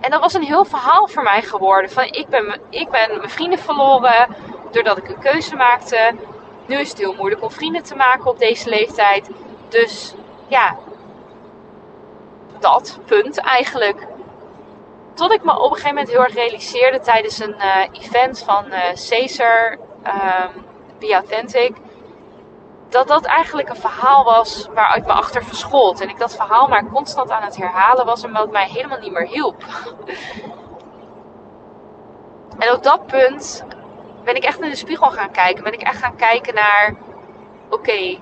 En 0.00 0.10
dat 0.10 0.20
was 0.20 0.34
een 0.34 0.42
heel 0.42 0.64
verhaal 0.64 1.08
voor 1.08 1.22
mij 1.22 1.42
geworden. 1.42 1.90
Van 1.90 2.04
ik 2.04 2.28
ben, 2.28 2.60
ik 2.70 2.90
ben 2.90 3.16
mijn 3.16 3.30
vrienden 3.30 3.58
verloren 3.58 4.36
doordat 4.70 4.98
ik 4.98 5.08
een 5.08 5.18
keuze 5.18 5.56
maakte. 5.56 6.14
Nu 6.66 6.78
is 6.78 6.88
het 6.88 6.98
heel 6.98 7.14
moeilijk 7.14 7.42
om 7.42 7.50
vrienden 7.50 7.82
te 7.82 7.94
maken 7.94 8.30
op 8.30 8.38
deze 8.38 8.68
leeftijd. 8.68 9.30
Dus 9.68 10.14
ja, 10.48 10.76
dat 12.58 12.98
punt 13.06 13.38
eigenlijk. 13.38 14.06
Tot 15.14 15.32
ik 15.32 15.44
me 15.44 15.52
op 15.52 15.62
een 15.62 15.76
gegeven 15.76 15.88
moment 15.88 16.08
heel 16.08 16.22
erg 16.22 16.34
realiseerde 16.34 17.00
tijdens 17.00 17.38
een 17.38 17.54
uh, 17.58 17.82
event 17.92 18.42
van 18.46 18.64
uh, 18.66 18.78
Caesar, 19.08 19.78
um, 20.06 20.64
Authentic, 21.10 21.76
dat 22.92 23.08
dat 23.08 23.24
eigenlijk 23.24 23.68
een 23.68 23.76
verhaal 23.76 24.24
was 24.24 24.68
waar 24.74 24.96
ik 24.96 25.06
me 25.06 25.12
achter 25.12 25.44
verschoot. 25.44 26.00
En 26.00 26.08
ik 26.08 26.18
dat 26.18 26.36
verhaal 26.36 26.68
maar 26.68 26.86
constant 26.86 27.30
aan 27.30 27.42
het 27.42 27.56
herhalen 27.56 28.06
was 28.06 28.22
en 28.22 28.32
wat 28.32 28.50
mij 28.50 28.68
helemaal 28.68 28.98
niet 28.98 29.12
meer 29.12 29.26
hielp. 29.26 29.64
en 32.58 32.72
op 32.72 32.82
dat 32.82 33.06
punt 33.06 33.64
ben 34.24 34.34
ik 34.34 34.44
echt 34.44 34.60
in 34.60 34.70
de 34.70 34.76
spiegel 34.76 35.10
gaan 35.10 35.30
kijken. 35.30 35.64
Ben 35.64 35.72
ik 35.72 35.82
echt 35.82 35.98
gaan 35.98 36.16
kijken 36.16 36.54
naar: 36.54 36.94
oké, 37.68 38.20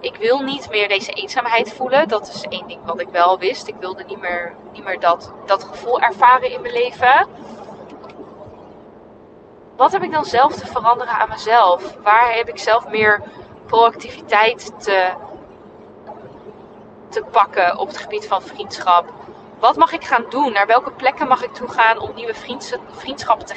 ik 0.00 0.16
wil 0.16 0.40
niet 0.40 0.70
meer 0.70 0.88
deze 0.88 1.12
eenzaamheid 1.12 1.72
voelen. 1.72 2.08
Dat 2.08 2.28
is 2.28 2.42
één 2.42 2.66
ding 2.66 2.80
wat 2.84 3.00
ik 3.00 3.08
wel 3.08 3.38
wist. 3.38 3.68
Ik 3.68 3.76
wilde 3.80 4.04
niet 4.06 4.20
meer, 4.20 4.54
niet 4.72 4.84
meer 4.84 5.00
dat, 5.00 5.32
dat 5.46 5.64
gevoel 5.64 6.00
ervaren 6.00 6.50
in 6.50 6.60
mijn 6.60 6.72
leven. 6.72 7.26
Wat 9.76 9.92
heb 9.92 10.02
ik 10.02 10.12
dan 10.12 10.24
zelf 10.24 10.54
te 10.54 10.66
veranderen 10.66 11.14
aan 11.14 11.28
mezelf? 11.28 11.96
Waar 12.02 12.34
heb 12.34 12.48
ik 12.48 12.58
zelf 12.58 12.88
meer 12.88 13.22
proactiviteit 13.70 14.72
te, 14.78 15.10
te 17.08 17.24
pakken 17.30 17.78
op 17.78 17.88
het 17.88 17.96
gebied 17.96 18.26
van 18.26 18.42
vriendschap? 18.42 19.12
Wat 19.58 19.76
mag 19.76 19.92
ik 19.92 20.04
gaan 20.04 20.24
doen? 20.28 20.52
Naar 20.52 20.66
welke 20.66 20.90
plekken 20.90 21.28
mag 21.28 21.42
ik 21.42 21.54
toe 21.54 21.68
gaan 21.68 21.98
om 21.98 22.14
nieuwe 22.14 22.34
vriendschappen 22.90 23.46
te 23.46 23.54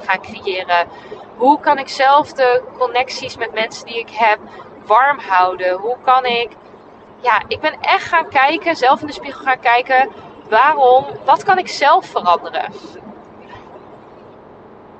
gaan 0.00 0.20
creëren? 0.20 0.88
Hoe 1.36 1.60
kan 1.60 1.78
ik 1.78 1.88
zelf 1.88 2.32
de 2.32 2.62
connecties 2.78 3.36
met 3.36 3.52
mensen 3.52 3.86
die 3.86 3.98
ik 3.98 4.10
heb 4.10 4.38
warm 4.86 5.18
houden? 5.18 5.78
Hoe 5.78 5.96
kan 6.04 6.24
ik. 6.24 6.50
Ja, 7.20 7.42
ik 7.48 7.60
ben 7.60 7.80
echt 7.80 8.04
gaan 8.04 8.28
kijken, 8.28 8.76
zelf 8.76 9.00
in 9.00 9.06
de 9.06 9.12
spiegel 9.12 9.44
gaan 9.44 9.60
kijken. 9.60 10.08
Waarom? 10.48 11.04
Wat 11.24 11.44
kan 11.44 11.58
ik 11.58 11.68
zelf 11.68 12.06
veranderen? 12.06 12.72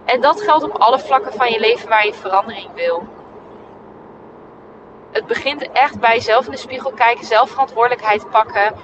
En 0.05 0.21
dat 0.21 0.43
geldt 0.43 0.65
op 0.65 0.77
alle 0.77 0.99
vlakken 0.99 1.33
van 1.33 1.51
je 1.51 1.61
leven 1.61 1.89
waar 1.89 2.07
je 2.07 2.15
verandering 2.15 2.75
wil. 2.75 3.07
Het 5.17 5.27
begint 5.27 5.73
echt 5.73 6.01
bij 6.01 6.21
zelf 6.21 6.45
in 6.45 6.51
de 6.51 6.57
spiegel 6.57 6.93
kijken, 6.93 7.27
zelf 7.27 7.51
verantwoordelijkheid 7.51 8.31
pakken. 8.31 8.75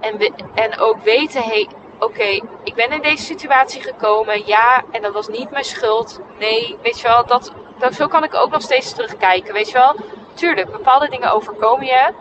En, 0.00 0.34
en 0.54 0.78
ook 0.78 1.02
weten, 1.02 1.42
hey, 1.42 1.68
oké, 1.98 2.40
ik 2.62 2.74
ben 2.74 2.90
in 2.90 3.02
deze 3.02 3.24
situatie 3.24 3.82
gekomen. 3.82 4.46
Ja, 4.46 4.84
en 4.90 5.02
dat 5.02 5.12
was 5.12 5.28
niet 5.28 5.50
mijn 5.50 5.64
schuld. 5.64 6.20
Nee, 6.38 6.78
weet 6.82 7.00
je 7.00 7.08
wel, 7.08 7.26
dat, 7.26 7.52
dat, 7.78 7.94
zo 7.94 8.06
kan 8.06 8.24
ik 8.24 8.34
ook 8.34 8.50
nog 8.50 8.62
steeds 8.62 8.92
terugkijken. 8.92 9.52
Weet 9.52 9.66
je 9.66 9.72
wel, 9.72 9.96
tuurlijk, 10.34 10.72
bepaalde 10.72 11.08
dingen 11.08 11.32
overkomen 11.32 11.86
je. 11.86 12.12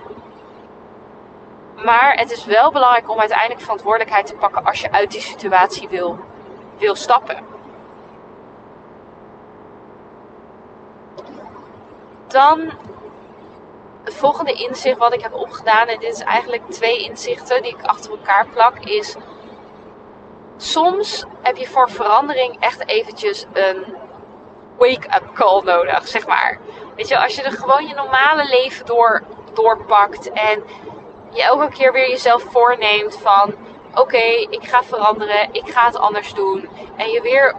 Maar 1.75 2.13
het 2.13 2.31
is 2.31 2.45
wel 2.45 2.71
belangrijk 2.71 3.09
om 3.09 3.19
uiteindelijk 3.19 3.61
verantwoordelijkheid 3.61 4.25
te 4.25 4.35
pakken 4.35 4.65
als 4.65 4.81
je 4.81 4.91
uit 4.91 5.11
die 5.11 5.21
situatie 5.21 5.87
wil, 5.89 6.19
wil 6.77 6.95
stappen. 6.95 7.37
Dan 12.27 12.71
het 14.07 14.15
volgende 14.15 14.53
inzicht 14.53 14.97
wat 14.97 15.13
ik 15.13 15.21
heb 15.21 15.33
opgedaan, 15.33 15.87
en 15.87 15.99
dit 15.99 16.13
is 16.13 16.21
eigenlijk 16.21 16.69
twee 16.69 17.03
inzichten 17.03 17.61
die 17.61 17.71
ik 17.71 17.85
achter 17.85 18.11
elkaar 18.11 18.47
plak, 18.47 18.79
is 18.79 19.15
soms 20.57 21.25
heb 21.41 21.57
je 21.57 21.67
voor 21.67 21.89
verandering 21.89 22.57
echt 22.59 22.87
eventjes 22.87 23.45
een 23.53 23.95
wake-up 24.77 25.33
call 25.33 25.61
nodig, 25.63 26.07
zeg 26.07 26.27
maar. 26.27 26.59
Weet 26.95 27.07
je, 27.07 27.23
als 27.23 27.35
je 27.35 27.41
er 27.41 27.51
gewoon 27.51 27.87
je 27.87 27.93
normale 27.93 28.45
leven 28.49 28.85
door, 28.85 29.23
doorpakt 29.53 30.31
en 30.31 30.63
je 31.31 31.43
elke 31.43 31.69
keer 31.69 31.91
weer 31.91 32.09
jezelf 32.09 32.43
voorneemt 32.43 33.17
van 33.17 33.55
oké, 33.95 34.25
ik 34.49 34.63
ga 34.63 34.83
veranderen, 34.83 35.49
ik 35.51 35.69
ga 35.69 35.85
het 35.85 35.97
anders 35.97 36.33
doen. 36.33 36.69
En 36.95 37.09
je 37.09 37.21
weer, 37.21 37.55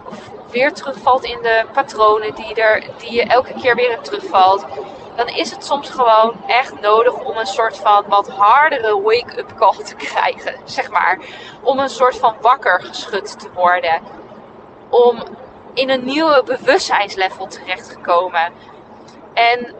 weer 0.51 0.73
terugvalt 0.73 1.23
in 1.23 1.41
de 1.41 1.65
patronen 1.73 2.35
die, 2.35 2.53
er, 2.53 2.83
die 2.97 3.13
je 3.13 3.23
elke 3.23 3.53
keer 3.61 3.75
weer 3.75 3.99
terugvalt. 3.99 4.65
Dan 5.19 5.27
is 5.27 5.51
het 5.51 5.65
soms 5.65 5.89
gewoon 5.89 6.33
echt 6.47 6.81
nodig 6.81 7.13
om 7.13 7.37
een 7.37 7.45
soort 7.45 7.77
van 7.77 8.05
wat 8.07 8.29
hardere 8.29 9.01
wake-up 9.01 9.53
call 9.55 9.83
te 9.83 9.95
krijgen. 10.05 10.55
Zeg 10.63 10.89
maar. 10.89 11.19
Om 11.61 11.79
een 11.79 11.89
soort 11.89 12.17
van 12.17 12.35
wakker 12.41 12.81
geschud 12.81 13.39
te 13.39 13.49
worden. 13.53 14.01
Om 14.89 15.23
in 15.73 15.89
een 15.89 16.05
nieuwe 16.05 16.43
bewustzijnslevel 16.45 17.47
terechtgekomen. 17.47 18.53
En 19.33 19.75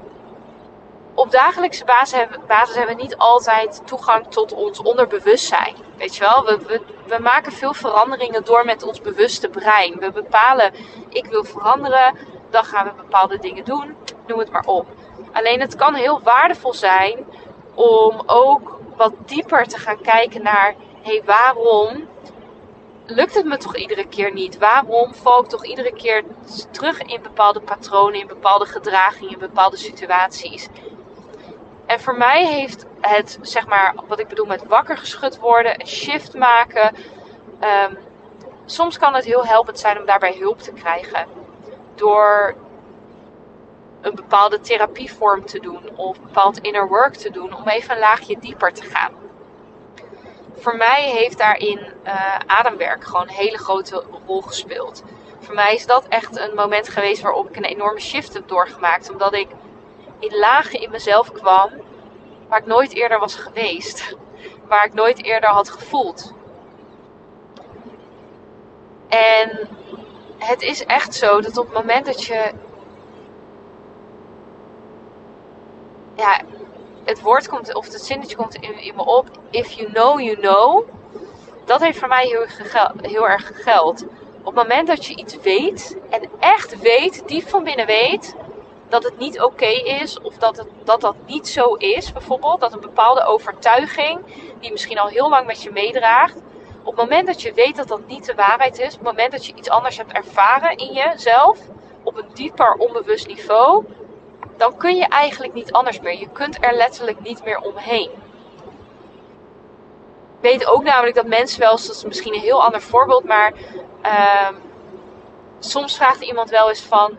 op 1.13 1.31
dagelijkse 1.31 1.85
basis 1.85 2.17
hebben, 2.17 2.41
basis 2.47 2.75
hebben 2.75 2.95
we 2.95 3.01
niet 3.01 3.17
altijd 3.17 3.81
toegang 3.85 4.27
tot 4.27 4.53
ons 4.53 4.79
onderbewustzijn. 4.79 5.75
Weet 5.97 6.15
je 6.15 6.21
wel, 6.21 6.45
we, 6.45 6.57
we, 6.67 6.81
we 7.07 7.21
maken 7.21 7.51
veel 7.51 7.73
veranderingen 7.73 8.43
door 8.43 8.65
met 8.65 8.83
ons 8.83 9.01
bewuste 9.01 9.49
brein. 9.49 9.99
We 9.99 10.11
bepalen, 10.11 10.73
ik 11.09 11.25
wil 11.25 11.43
veranderen, 11.43 12.17
dan 12.49 12.63
gaan 12.63 12.85
we 12.85 12.91
bepaalde 12.93 13.39
dingen 13.39 13.65
doen, 13.65 13.95
noem 14.27 14.39
het 14.39 14.51
maar 14.51 14.65
op. 14.65 14.85
Alleen 15.31 15.59
het 15.59 15.75
kan 15.75 15.93
heel 15.93 16.21
waardevol 16.21 16.73
zijn 16.73 17.25
om 17.73 18.21
ook 18.25 18.79
wat 18.95 19.13
dieper 19.25 19.67
te 19.67 19.77
gaan 19.77 20.01
kijken 20.01 20.43
naar, 20.43 20.75
hé, 21.01 21.11
hey, 21.11 21.21
waarom 21.25 22.07
lukt 23.05 23.35
het 23.35 23.45
me 23.45 23.57
toch 23.57 23.75
iedere 23.75 24.07
keer 24.07 24.33
niet? 24.33 24.57
Waarom 24.57 25.13
val 25.13 25.43
ik 25.43 25.49
toch 25.49 25.65
iedere 25.65 25.93
keer 25.93 26.23
terug 26.71 27.01
in 27.01 27.21
bepaalde 27.21 27.61
patronen, 27.61 28.19
in 28.19 28.27
bepaalde 28.27 28.65
gedragingen, 28.65 29.33
in 29.33 29.39
bepaalde 29.39 29.77
situaties? 29.77 30.67
En 31.85 31.99
voor 31.99 32.17
mij 32.17 32.45
heeft 32.45 32.85
het, 33.01 33.39
zeg 33.41 33.67
maar, 33.67 33.93
wat 34.07 34.19
ik 34.19 34.27
bedoel 34.27 34.45
met 34.45 34.67
wakker 34.67 34.97
geschud 34.97 35.39
worden, 35.39 35.79
een 35.79 35.87
shift 35.87 36.33
maken. 36.35 36.95
Um, 37.87 37.97
soms 38.65 38.97
kan 38.97 39.13
het 39.13 39.25
heel 39.25 39.45
helpend 39.45 39.79
zijn 39.79 39.99
om 39.99 40.05
daarbij 40.05 40.35
hulp 40.39 40.59
te 40.59 40.71
krijgen. 40.71 41.27
Door 41.95 42.55
een 44.01 44.15
bepaalde 44.15 44.59
therapievorm 44.59 45.45
te 45.45 45.59
doen 45.59 45.89
of 45.95 46.21
bepaald 46.21 46.59
inner 46.59 46.87
work 46.87 47.15
te 47.15 47.29
doen 47.29 47.55
om 47.55 47.67
even 47.67 47.93
een 47.93 47.99
laagje 47.99 48.39
dieper 48.39 48.73
te 48.73 48.83
gaan. 48.83 49.11
Voor 50.55 50.75
mij 50.75 51.09
heeft 51.09 51.37
daarin 51.37 51.79
uh, 52.05 52.35
ademwerk 52.45 53.03
gewoon 53.03 53.21
een 53.21 53.33
hele 53.33 53.57
grote 53.57 54.03
rol 54.25 54.41
gespeeld. 54.41 55.03
Voor 55.39 55.55
mij 55.55 55.75
is 55.75 55.85
dat 55.85 56.07
echt 56.07 56.37
een 56.37 56.55
moment 56.55 56.89
geweest 56.89 57.21
waarop 57.21 57.49
ik 57.49 57.55
een 57.55 57.63
enorme 57.63 57.99
shift 57.99 58.33
heb 58.33 58.47
doorgemaakt. 58.47 59.11
Omdat 59.11 59.33
ik 59.33 59.47
in 60.19 60.37
lagen 60.37 60.81
in 60.81 60.91
mezelf 60.91 61.31
kwam 61.31 61.69
waar 62.47 62.59
ik 62.59 62.65
nooit 62.65 62.93
eerder 62.93 63.19
was 63.19 63.35
geweest. 63.35 64.15
Waar 64.67 64.85
ik 64.85 64.93
nooit 64.93 65.23
eerder 65.23 65.49
had 65.49 65.69
gevoeld. 65.69 66.33
En 69.07 69.69
het 70.37 70.61
is 70.61 70.85
echt 70.85 71.13
zo 71.13 71.41
dat 71.41 71.57
op 71.57 71.65
het 71.65 71.75
moment 71.75 72.05
dat 72.05 72.23
je. 72.23 72.53
Ja, 76.19 76.41
het 77.03 77.21
woord 77.21 77.47
komt, 77.47 77.73
of 77.73 77.85
het 77.85 78.01
zinnetje 78.01 78.35
komt 78.35 78.55
in, 78.55 78.81
in 78.81 78.95
me 78.95 79.05
op. 79.05 79.29
If 79.49 79.71
you 79.71 79.91
know, 79.91 80.19
you 80.19 80.35
know. 80.35 80.87
Dat 81.65 81.81
heeft 81.81 81.99
voor 81.99 82.07
mij 82.07 82.47
heel, 83.01 83.27
erg 83.27 83.51
geld. 83.53 84.05
Op 84.39 84.45
het 84.45 84.55
moment 84.55 84.87
dat 84.87 85.05
je 85.05 85.15
iets 85.15 85.37
weet, 85.41 85.97
en 86.09 86.29
echt 86.39 86.79
weet, 86.79 87.27
diep 87.27 87.49
van 87.49 87.63
binnen 87.63 87.85
weet, 87.85 88.35
dat 88.89 89.03
het 89.03 89.17
niet 89.17 89.41
oké 89.41 89.65
is 90.01 90.21
of 90.21 90.37
dat, 90.37 90.57
het, 90.57 90.67
dat 90.83 91.01
dat 91.01 91.15
niet 91.25 91.47
zo 91.47 91.73
is, 91.73 92.11
bijvoorbeeld. 92.11 92.59
Dat 92.59 92.73
een 92.73 92.79
bepaalde 92.79 93.23
overtuiging, 93.23 94.19
die 94.59 94.71
misschien 94.71 94.99
al 94.99 95.07
heel 95.07 95.29
lang 95.29 95.45
met 95.45 95.63
je 95.63 95.71
meedraagt, 95.71 96.41
op 96.83 96.97
het 96.97 97.09
moment 97.09 97.27
dat 97.27 97.41
je 97.41 97.53
weet 97.53 97.75
dat 97.75 97.87
dat 97.87 98.07
niet 98.07 98.25
de 98.25 98.35
waarheid 98.35 98.79
is, 98.79 98.93
op 98.93 98.99
het 98.99 99.09
moment 99.09 99.31
dat 99.31 99.45
je 99.45 99.53
iets 99.55 99.69
anders 99.69 99.97
hebt 99.97 100.11
ervaren 100.11 100.77
in 100.77 100.93
jezelf, 100.93 101.59
op 102.03 102.17
een 102.17 102.29
dieper 102.33 102.73
onbewust 102.73 103.27
niveau, 103.27 103.85
dan 104.59 104.77
kun 104.77 104.95
je 104.95 105.05
eigenlijk 105.07 105.53
niet 105.53 105.71
anders 105.71 105.99
meer. 105.99 106.19
Je 106.19 106.29
kunt 106.29 106.57
er 106.65 106.73
letterlijk 106.73 107.19
niet 107.19 107.43
meer 107.43 107.59
omheen. 107.59 108.09
Ik 110.41 110.49
weet 110.49 110.65
ook 110.65 110.83
namelijk 110.83 111.15
dat 111.15 111.27
mensen 111.27 111.59
wel 111.59 111.75
dat 111.75 111.89
is 111.89 112.03
misschien 112.03 112.33
een 112.33 112.39
heel 112.39 112.63
ander 112.63 112.81
voorbeeld, 112.81 113.23
maar 113.23 113.53
uh, 114.03 114.49
soms 115.59 115.95
vraagt 115.95 116.21
iemand 116.21 116.49
wel 116.49 116.69
eens 116.69 116.81
van, 116.81 117.17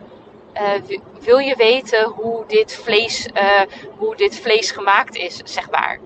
uh, 0.53 0.97
wil 1.19 1.37
je 1.37 1.55
weten 1.55 2.03
hoe 2.03 2.43
dit, 2.47 2.75
vlees, 2.75 3.27
uh, 3.33 3.61
hoe 3.97 4.15
dit 4.15 4.39
vlees 4.39 4.71
gemaakt 4.71 5.15
is, 5.15 5.41
zeg 5.43 5.69
maar. 5.69 5.99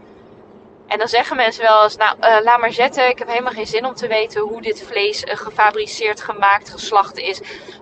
En 0.88 0.98
dan 0.98 1.08
zeggen 1.08 1.36
mensen 1.36 1.64
wel 1.64 1.84
eens, 1.84 1.98
nou, 1.98 2.18
uh, 2.20 2.38
laat 2.44 2.60
maar 2.60 2.72
zetten. 2.72 3.10
Ik 3.10 3.20
heb 3.20 3.28
helemaal 3.28 3.52
geen 3.52 3.68
zin 3.68 3.86
om 3.86 3.94
te 3.94 4.08
weten 4.08 4.42
hoe 4.42 4.62
dit 4.62 4.84
vlees 4.88 5.24
uh, 5.24 5.36
gefabriceerd, 5.36 6.22
gemaakt, 6.22 6.70
geslacht 6.70 7.18
is. 7.18 7.42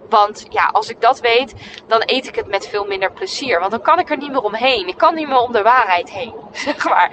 Want 0.09 0.45
ja, 0.49 0.65
als 0.65 0.89
ik 0.89 1.01
dat 1.01 1.19
weet, 1.19 1.53
dan 1.87 2.01
eet 2.05 2.27
ik 2.27 2.35
het 2.35 2.47
met 2.47 2.67
veel 2.67 2.85
minder 2.85 3.11
plezier. 3.11 3.59
Want 3.59 3.71
dan 3.71 3.81
kan 3.81 3.99
ik 3.99 4.09
er 4.09 4.17
niet 4.17 4.31
meer 4.31 4.41
omheen. 4.41 4.87
Ik 4.87 4.97
kan 4.97 5.15
niet 5.15 5.27
meer 5.27 5.39
om 5.39 5.51
de 5.51 5.61
waarheid 5.61 6.09
heen, 6.09 6.33
zeg 6.51 6.85
maar. 6.85 7.11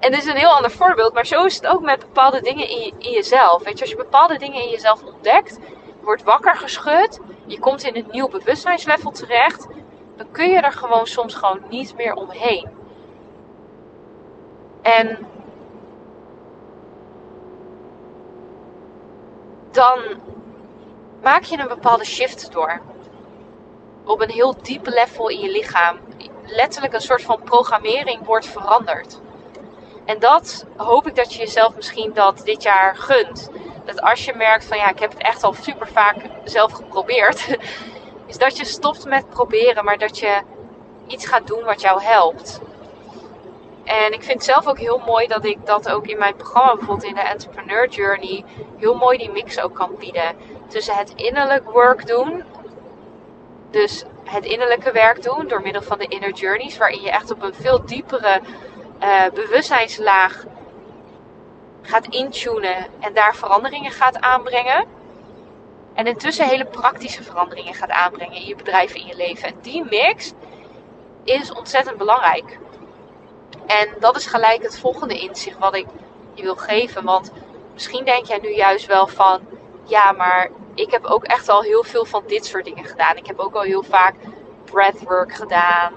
En 0.00 0.10
dit 0.10 0.20
is 0.20 0.26
een 0.26 0.36
heel 0.36 0.54
ander 0.54 0.70
voorbeeld, 0.70 1.14
maar 1.14 1.26
zo 1.26 1.44
is 1.44 1.54
het 1.54 1.66
ook 1.66 1.80
met 1.80 1.98
bepaalde 1.98 2.40
dingen 2.40 2.68
in, 2.68 2.94
in 2.98 3.10
jezelf. 3.10 3.62
Weet 3.62 3.74
je, 3.74 3.80
als 3.80 3.90
je 3.90 3.96
bepaalde 3.96 4.38
dingen 4.38 4.62
in 4.62 4.70
jezelf 4.70 5.02
ontdekt, 5.02 5.58
wordt 6.02 6.22
wakker 6.22 6.56
geschud, 6.56 7.20
je 7.46 7.58
komt 7.58 7.82
in 7.82 7.96
een 7.96 8.08
nieuw 8.10 8.28
bewustzijnslevel 8.28 9.10
terecht, 9.10 9.66
dan 10.16 10.30
kun 10.30 10.50
je 10.50 10.60
er 10.60 10.72
gewoon 10.72 11.06
soms 11.06 11.34
gewoon 11.34 11.62
niet 11.68 11.96
meer 11.96 12.14
omheen. 12.14 12.79
En 14.82 15.26
dan 19.70 20.00
maak 21.22 21.42
je 21.42 21.58
een 21.58 21.68
bepaalde 21.68 22.04
shift 22.04 22.52
door. 22.52 22.80
Op 24.04 24.20
een 24.20 24.30
heel 24.30 24.56
diep 24.62 24.86
level 24.86 25.28
in 25.28 25.40
je 25.40 25.50
lichaam. 25.50 25.98
Letterlijk 26.46 26.92
een 26.92 27.00
soort 27.00 27.22
van 27.22 27.42
programmering 27.42 28.24
wordt 28.24 28.46
veranderd. 28.46 29.20
En 30.04 30.18
dat 30.18 30.66
hoop 30.76 31.06
ik 31.06 31.14
dat 31.14 31.32
je 31.32 31.38
jezelf 31.38 31.76
misschien 31.76 32.12
dat 32.12 32.40
dit 32.44 32.62
jaar 32.62 32.96
gunt. 32.96 33.50
Dat 33.84 34.00
als 34.02 34.24
je 34.24 34.34
merkt 34.34 34.64
van 34.64 34.76
ja, 34.76 34.90
ik 34.90 34.98
heb 34.98 35.10
het 35.12 35.22
echt 35.22 35.42
al 35.44 35.52
super 35.52 35.88
vaak 35.88 36.16
zelf 36.44 36.72
geprobeerd. 36.72 37.46
Is 38.26 38.38
dat 38.38 38.56
je 38.56 38.64
stopt 38.64 39.04
met 39.04 39.30
proberen, 39.30 39.84
maar 39.84 39.98
dat 39.98 40.18
je 40.18 40.40
iets 41.06 41.26
gaat 41.26 41.46
doen 41.46 41.64
wat 41.64 41.80
jou 41.80 42.02
helpt. 42.02 42.60
En 43.84 44.12
ik 44.12 44.22
vind 44.22 44.32
het 44.32 44.44
zelf 44.44 44.66
ook 44.66 44.78
heel 44.78 45.02
mooi 45.06 45.26
dat 45.26 45.44
ik 45.44 45.66
dat 45.66 45.88
ook 45.90 46.06
in 46.06 46.18
mijn 46.18 46.36
programma, 46.36 46.74
bijvoorbeeld 46.74 47.08
in 47.08 47.14
de 47.14 47.20
Entrepreneur 47.20 47.88
Journey, 47.88 48.44
heel 48.76 48.94
mooi 48.94 49.18
die 49.18 49.30
mix 49.30 49.60
ook 49.60 49.74
kan 49.74 49.96
bieden. 49.98 50.36
Tussen 50.68 50.94
het 50.94 51.12
innerlijk 51.14 51.70
work 51.70 52.06
doen, 52.06 52.44
dus 53.70 54.04
het 54.24 54.44
innerlijke 54.44 54.92
werk 54.92 55.22
doen 55.22 55.48
door 55.48 55.62
middel 55.62 55.82
van 55.82 55.98
de 55.98 56.06
inner 56.06 56.32
journeys, 56.32 56.78
waarin 56.78 57.02
je 57.02 57.10
echt 57.10 57.30
op 57.30 57.42
een 57.42 57.54
veel 57.54 57.84
diepere 57.84 58.40
uh, 59.02 59.24
bewustzijnslaag 59.34 60.44
gaat 61.82 62.06
intunen 62.06 62.86
en 63.00 63.14
daar 63.14 63.34
veranderingen 63.34 63.90
gaat 63.90 64.20
aanbrengen. 64.20 64.84
En 65.94 66.06
intussen 66.06 66.48
hele 66.48 66.64
praktische 66.64 67.22
veranderingen 67.22 67.74
gaat 67.74 67.90
aanbrengen 67.90 68.36
in 68.36 68.46
je 68.46 68.56
bedrijf, 68.56 68.94
in 68.94 69.06
je 69.06 69.16
leven. 69.16 69.48
En 69.48 69.54
die 69.62 69.84
mix 69.84 70.32
is 71.24 71.52
ontzettend 71.52 71.96
belangrijk. 71.96 72.58
En 73.70 73.88
dat 73.98 74.16
is 74.16 74.26
gelijk 74.26 74.62
het 74.62 74.78
volgende 74.78 75.18
inzicht 75.18 75.58
wat 75.58 75.74
ik 75.74 75.86
je 76.34 76.42
wil 76.42 76.56
geven. 76.56 77.04
Want 77.04 77.32
misschien 77.72 78.04
denk 78.04 78.26
jij 78.26 78.38
nu 78.42 78.54
juist 78.54 78.86
wel 78.86 79.06
van, 79.06 79.40
ja, 79.84 80.12
maar 80.12 80.50
ik 80.74 80.90
heb 80.90 81.04
ook 81.04 81.24
echt 81.24 81.48
al 81.48 81.62
heel 81.62 81.84
veel 81.84 82.04
van 82.04 82.22
dit 82.26 82.46
soort 82.46 82.64
dingen 82.64 82.84
gedaan. 82.84 83.16
Ik 83.16 83.26
heb 83.26 83.38
ook 83.38 83.54
al 83.54 83.62
heel 83.62 83.82
vaak 83.82 84.14
breathwork 84.64 85.34
gedaan, 85.34 85.92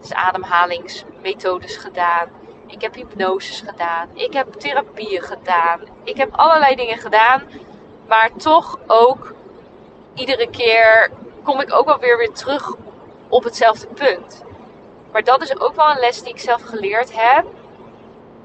dus 0.00 0.12
ademhalingsmethodes 0.12 1.76
gedaan. 1.76 2.28
Ik 2.66 2.80
heb 2.80 2.94
hypnoses 2.94 3.60
gedaan. 3.60 4.08
Ik 4.14 4.32
heb 4.32 4.52
therapieën 4.52 5.22
gedaan. 5.22 5.80
Ik 6.04 6.16
heb 6.16 6.28
allerlei 6.32 6.74
dingen 6.74 6.98
gedaan. 6.98 7.42
Maar 8.08 8.30
toch 8.36 8.78
ook 8.86 9.34
iedere 10.14 10.50
keer 10.50 11.10
kom 11.42 11.60
ik 11.60 11.72
ook 11.72 11.86
wel 11.86 11.98
weer 11.98 12.18
weer 12.18 12.32
terug 12.32 12.74
op 13.28 13.44
hetzelfde 13.44 13.86
punt. 13.86 14.44
Maar 15.14 15.24
dat 15.24 15.42
is 15.42 15.60
ook 15.60 15.74
wel 15.74 15.90
een 15.90 15.98
les 15.98 16.22
die 16.22 16.32
ik 16.32 16.38
zelf 16.38 16.62
geleerd 16.62 17.10
heb. 17.16 17.44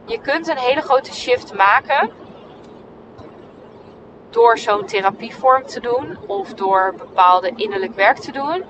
Je 0.06 0.22
kunt 0.22 0.48
een 0.48 0.58
hele 0.58 0.82
grote 0.82 1.14
shift 1.14 1.54
maken 1.54 2.12
door 4.30 4.58
zo'n 4.58 4.86
therapievorm 4.86 5.66
te 5.66 5.80
doen 5.80 6.18
of 6.28 6.54
door 6.54 6.94
bepaalde 6.98 7.52
innerlijk 7.56 7.96
werk 7.96 8.18
te 8.18 8.32
doen. 8.32 8.64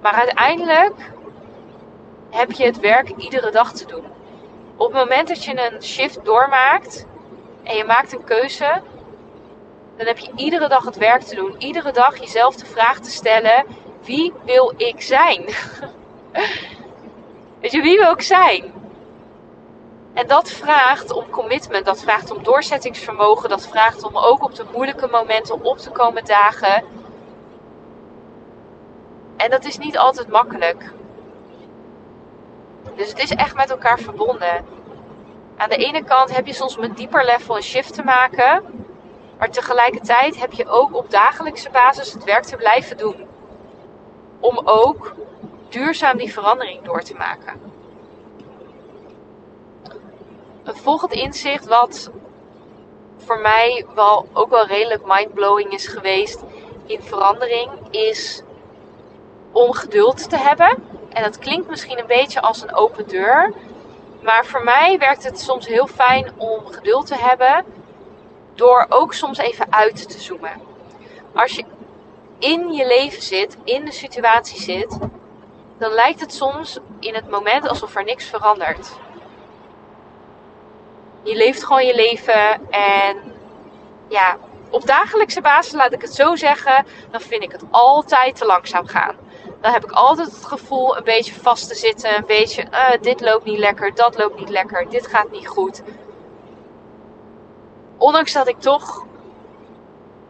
Maar 0.00 0.12
uiteindelijk 0.12 0.94
heb 2.30 2.52
je 2.52 2.64
het 2.64 2.80
werk 2.80 3.08
iedere 3.16 3.50
dag 3.50 3.72
te 3.72 3.86
doen. 3.86 4.04
Op 4.76 4.92
het 4.92 4.96
moment 4.96 5.28
dat 5.28 5.44
je 5.44 5.70
een 5.72 5.82
shift 5.82 6.24
doormaakt 6.24 7.06
en 7.62 7.76
je 7.76 7.84
maakt 7.84 8.12
een 8.12 8.24
keuze, 8.24 8.82
dan 9.96 10.06
heb 10.06 10.18
je 10.18 10.32
iedere 10.36 10.68
dag 10.68 10.84
het 10.84 10.96
werk 10.96 11.22
te 11.22 11.34
doen. 11.34 11.54
Iedere 11.58 11.92
dag 11.92 12.18
jezelf 12.18 12.56
de 12.56 12.66
vraag 12.66 13.00
te 13.00 13.10
stellen: 13.10 13.64
wie 14.02 14.32
wil 14.44 14.72
ik 14.76 15.00
zijn? 15.00 15.44
Weet 17.66 17.74
je, 17.74 17.82
wie 17.82 17.98
wil 17.98 18.12
ik 18.12 18.22
zijn? 18.22 18.72
En 20.14 20.26
dat 20.26 20.50
vraagt 20.50 21.12
om 21.12 21.30
commitment, 21.30 21.84
dat 21.84 22.02
vraagt 22.02 22.30
om 22.30 22.42
doorzettingsvermogen, 22.42 23.48
dat 23.48 23.66
vraagt 23.66 24.02
om 24.02 24.16
ook 24.16 24.42
op 24.42 24.54
de 24.54 24.64
moeilijke 24.72 25.06
momenten 25.06 25.64
op 25.64 25.78
te 25.78 25.90
komen 25.90 26.24
dagen. 26.24 26.84
En 29.36 29.50
dat 29.50 29.64
is 29.64 29.78
niet 29.78 29.98
altijd 29.98 30.28
makkelijk. 30.28 30.92
Dus 32.96 33.08
het 33.08 33.18
is 33.18 33.30
echt 33.30 33.56
met 33.56 33.70
elkaar 33.70 33.98
verbonden. 33.98 34.64
Aan 35.56 35.68
de 35.68 35.76
ene 35.76 36.04
kant 36.04 36.36
heb 36.36 36.46
je 36.46 36.54
soms 36.54 36.76
met 36.76 36.96
dieper 36.96 37.24
level 37.24 37.56
een 37.56 37.62
shift 37.62 37.94
te 37.94 38.02
maken. 38.02 38.62
Maar 39.38 39.50
tegelijkertijd 39.50 40.40
heb 40.40 40.52
je 40.52 40.68
ook 40.68 40.94
op 40.94 41.10
dagelijkse 41.10 41.70
basis 41.70 42.12
het 42.12 42.24
werk 42.24 42.44
te 42.44 42.56
blijven 42.56 42.96
doen. 42.96 43.26
Om 44.40 44.60
ook 44.64 45.14
duurzaam 45.76 46.16
die 46.16 46.32
verandering 46.32 46.82
door 46.82 47.02
te 47.02 47.14
maken. 47.14 47.60
Een 50.64 50.76
volgend 50.76 51.12
inzicht 51.12 51.66
wat 51.66 52.10
voor 53.16 53.38
mij 53.38 53.86
wel 53.94 54.28
ook 54.32 54.50
wel 54.50 54.66
redelijk 54.66 55.06
mindblowing 55.06 55.72
is 55.72 55.86
geweest 55.86 56.42
in 56.86 57.02
verandering 57.02 57.70
is 57.90 58.42
om 59.52 59.72
geduld 59.72 60.28
te 60.30 60.36
hebben. 60.36 60.88
En 61.08 61.22
dat 61.22 61.38
klinkt 61.38 61.68
misschien 61.68 61.98
een 61.98 62.06
beetje 62.06 62.40
als 62.40 62.62
een 62.62 62.74
open 62.74 63.08
deur. 63.08 63.52
Maar 64.22 64.46
voor 64.46 64.64
mij 64.64 64.98
werkt 64.98 65.24
het 65.24 65.40
soms 65.40 65.66
heel 65.66 65.86
fijn 65.86 66.32
om 66.36 66.66
geduld 66.66 67.06
te 67.06 67.16
hebben 67.16 67.64
door 68.54 68.86
ook 68.88 69.14
soms 69.14 69.38
even 69.38 69.72
uit 69.72 70.08
te 70.10 70.20
zoomen. 70.20 70.60
Als 71.34 71.54
je 71.54 71.64
in 72.38 72.72
je 72.72 72.86
leven 72.86 73.22
zit, 73.22 73.56
in 73.64 73.84
de 73.84 73.92
situatie 73.92 74.60
zit, 74.60 74.98
dan 75.78 75.92
lijkt 75.92 76.20
het 76.20 76.34
soms 76.34 76.78
in 77.00 77.14
het 77.14 77.30
moment 77.30 77.68
alsof 77.68 77.94
er 77.94 78.04
niks 78.04 78.24
verandert. 78.24 78.98
Je 81.22 81.36
leeft 81.36 81.64
gewoon 81.64 81.86
je 81.86 81.94
leven 81.94 82.70
en 82.70 83.34
ja, 84.08 84.36
op 84.70 84.86
dagelijkse 84.86 85.40
basis, 85.40 85.72
laat 85.72 85.92
ik 85.92 86.02
het 86.02 86.14
zo 86.14 86.36
zeggen, 86.36 86.86
dan 87.10 87.20
vind 87.20 87.42
ik 87.42 87.52
het 87.52 87.62
altijd 87.70 88.36
te 88.36 88.46
langzaam 88.46 88.86
gaan. 88.86 89.16
Dan 89.60 89.72
heb 89.72 89.84
ik 89.84 89.90
altijd 89.90 90.30
het 90.30 90.44
gevoel 90.44 90.96
een 90.96 91.04
beetje 91.04 91.34
vast 91.34 91.68
te 91.68 91.74
zitten, 91.74 92.16
een 92.16 92.26
beetje, 92.26 92.66
uh, 92.70 92.90
dit 93.00 93.20
loopt 93.20 93.44
niet 93.44 93.58
lekker, 93.58 93.94
dat 93.94 94.18
loopt 94.18 94.38
niet 94.38 94.48
lekker, 94.48 94.88
dit 94.88 95.06
gaat 95.06 95.30
niet 95.30 95.48
goed. 95.48 95.82
Ondanks 97.98 98.32
dat 98.32 98.48
ik 98.48 98.60
toch 98.60 99.04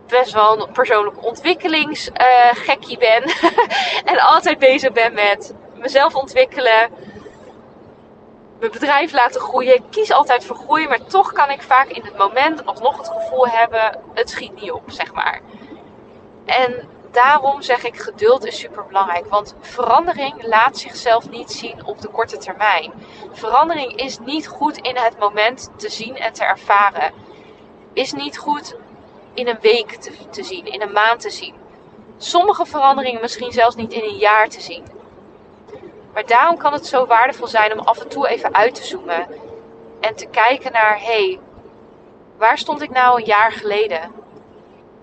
best 0.07 0.33
wel 0.33 0.61
een 0.61 0.73
persoonlijk 0.73 1.25
ontwikkelingsgekkie 1.25 2.99
ben 2.99 3.23
en 4.13 4.19
altijd 4.19 4.59
bezig 4.59 4.93
ben 4.93 5.15
met 5.15 5.55
mezelf 5.75 6.15
ontwikkelen, 6.15 6.91
mijn 8.59 8.73
bedrijf 8.73 9.13
laten 9.13 9.41
groeien. 9.41 9.75
Ik 9.75 9.83
kies 9.91 10.13
altijd 10.13 10.45
voor 10.45 10.57
groeien, 10.57 10.89
maar 10.89 11.05
toch 11.05 11.33
kan 11.33 11.51
ik 11.51 11.63
vaak 11.63 11.89
in 11.89 12.05
het 12.05 12.19
moment 12.19 12.67
alsnog 12.67 12.97
het 12.97 13.09
gevoel 13.09 13.49
hebben: 13.49 14.01
het 14.15 14.31
schiet 14.31 14.61
niet 14.61 14.73
op, 14.73 14.83
zeg 14.87 15.13
maar. 15.13 15.41
En 16.45 16.89
daarom 17.11 17.63
zeg 17.63 17.85
ik: 17.85 17.97
geduld 18.01 18.47
is 18.47 18.59
super 18.59 18.87
belangrijk. 18.87 19.27
Want 19.27 19.55
verandering 19.61 20.47
laat 20.47 20.79
zichzelf 20.79 21.31
niet 21.31 21.51
zien 21.51 21.87
op 21.87 22.01
de 22.01 22.09
korte 22.09 22.37
termijn. 22.37 22.93
Verandering 23.33 23.97
is 23.97 24.19
niet 24.19 24.49
goed 24.49 24.77
in 24.77 24.97
het 24.97 25.19
moment 25.19 25.71
te 25.77 25.89
zien 25.89 26.17
en 26.17 26.33
te 26.33 26.45
ervaren. 26.45 27.13
Is 27.93 28.13
niet 28.13 28.39
goed 28.39 28.77
in 29.37 29.49
een 29.49 29.59
week 29.61 29.91
te, 29.91 30.13
te 30.31 30.43
zien, 30.43 30.67
in 30.67 30.83
een 30.83 30.93
maand 30.93 31.21
te 31.21 31.31
zien. 31.31 31.55
Sommige 32.17 32.67
veranderingen 32.67 33.21
misschien 33.21 33.53
zelfs 33.53 33.77
niet 33.77 33.93
in 33.93 34.03
een 34.03 34.17
jaar 34.17 34.49
te 34.49 34.61
zien. 34.61 34.85
Maar 36.13 36.27
daarom 36.27 36.57
kan 36.57 36.73
het 36.73 36.87
zo 36.87 37.07
waardevol 37.07 37.47
zijn 37.47 37.73
om 37.73 37.87
af 37.87 37.99
en 37.99 38.09
toe 38.09 38.29
even 38.29 38.55
uit 38.55 38.75
te 38.75 38.85
zoomen. 38.85 39.27
En 40.01 40.15
te 40.15 40.27
kijken 40.27 40.73
naar, 40.73 40.99
hé, 40.99 41.05
hey, 41.05 41.41
waar 42.37 42.59
stond 42.59 42.83
ik 42.83 42.91
nou 42.91 43.21
een 43.21 43.27
jaar 43.27 43.53
geleden? 43.53 44.13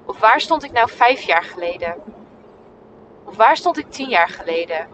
Of 0.06 0.20
waar 0.20 0.42
stond 0.42 0.64
ik 0.64 0.72
nou 0.72 0.90
vijf 0.90 1.22
jaar 1.22 1.44
geleden? 1.44 1.96
Of 3.24 3.36
waar 3.36 3.58
stond 3.58 3.78
ik 3.78 3.92
tien 3.92 4.10
jaar 4.10 4.30
geleden? 4.30 4.88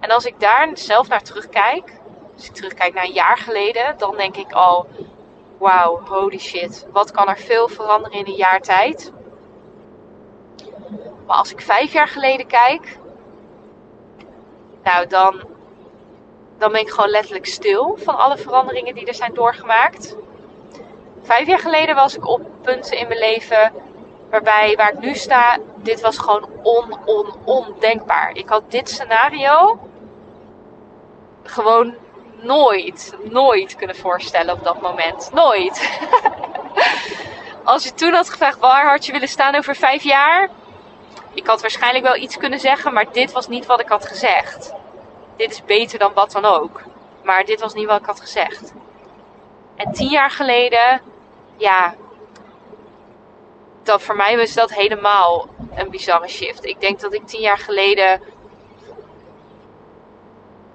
En 0.00 0.10
als 0.10 0.24
ik 0.24 0.40
daar 0.40 0.70
zelf 0.74 1.08
naar 1.08 1.22
terugkijk, 1.22 1.92
als 2.36 2.46
ik 2.46 2.54
terugkijk 2.54 2.94
naar 2.94 3.04
een 3.04 3.12
jaar 3.12 3.38
geleden, 3.38 3.94
dan 3.98 4.16
denk 4.16 4.36
ik 4.36 4.52
al, 4.52 4.86
wauw, 5.60 6.00
holy 6.04 6.38
shit, 6.38 6.86
wat 6.92 7.10
kan 7.10 7.28
er 7.28 7.38
veel 7.38 7.68
veranderen 7.68 8.18
in 8.18 8.26
een 8.26 8.36
jaar 8.36 8.60
tijd? 8.60 9.12
Maar 11.26 11.36
als 11.36 11.52
ik 11.52 11.60
vijf 11.60 11.92
jaar 11.92 12.08
geleden 12.08 12.46
kijk, 12.46 12.98
nou, 14.82 15.06
dan, 15.06 15.42
dan 16.58 16.72
ben 16.72 16.80
ik 16.80 16.90
gewoon 16.90 17.10
letterlijk 17.10 17.46
stil 17.46 17.96
van 17.96 18.16
alle 18.16 18.38
veranderingen 18.38 18.94
die 18.94 19.06
er 19.06 19.14
zijn 19.14 19.34
doorgemaakt. 19.34 20.16
Vijf 21.22 21.46
jaar 21.46 21.58
geleden 21.58 21.94
was 21.94 22.16
ik 22.16 22.26
op 22.26 22.40
punten 22.62 22.98
in 22.98 23.08
mijn 23.08 23.20
leven 23.20 23.72
waarbij 24.30 24.76
waar 24.76 24.92
ik 24.92 24.98
nu 24.98 25.14
sta, 25.14 25.58
dit 25.76 26.00
was 26.00 26.18
gewoon 26.18 26.48
on, 26.62 26.98
on, 27.04 27.34
ondenkbaar. 27.44 28.36
Ik 28.36 28.48
had 28.48 28.70
dit 28.70 28.90
scenario 28.90 29.78
gewoon 31.42 31.94
nooit, 32.42 33.14
nooit 33.22 33.76
kunnen 33.76 33.96
voorstellen 33.96 34.54
op 34.54 34.64
dat 34.64 34.80
moment. 34.80 35.30
Nooit. 35.32 36.00
Als 37.64 37.84
je 37.84 37.94
toen 37.94 38.12
had 38.12 38.30
gevraagd 38.30 38.58
waar 38.58 38.90
had 38.90 39.06
je 39.06 39.12
willen 39.12 39.28
staan 39.28 39.54
over 39.54 39.76
vijf 39.76 40.02
jaar, 40.02 40.48
ik 41.34 41.46
had 41.46 41.60
waarschijnlijk 41.60 42.04
wel 42.04 42.16
iets 42.16 42.36
kunnen 42.36 42.60
zeggen, 42.60 42.92
maar 42.92 43.12
dit 43.12 43.32
was 43.32 43.48
niet 43.48 43.66
wat 43.66 43.80
ik 43.80 43.88
had 43.88 44.06
gezegd. 44.06 44.74
Dit 45.36 45.50
is 45.50 45.64
beter 45.64 45.98
dan 45.98 46.12
wat 46.14 46.32
dan 46.32 46.44
ook. 46.44 46.82
Maar 47.22 47.44
dit 47.44 47.60
was 47.60 47.74
niet 47.74 47.86
wat 47.86 48.00
ik 48.00 48.06
had 48.06 48.20
gezegd. 48.20 48.72
En 49.76 49.92
tien 49.92 50.08
jaar 50.08 50.30
geleden, 50.30 51.02
ja, 51.56 51.94
dat 53.82 54.02
voor 54.02 54.16
mij 54.16 54.36
was 54.36 54.54
dat 54.54 54.74
helemaal 54.74 55.48
een 55.74 55.90
bizarre 55.90 56.28
shift. 56.28 56.64
Ik 56.64 56.80
denk 56.80 57.00
dat 57.00 57.14
ik 57.14 57.26
tien 57.26 57.40
jaar 57.40 57.58
geleden 57.58 58.22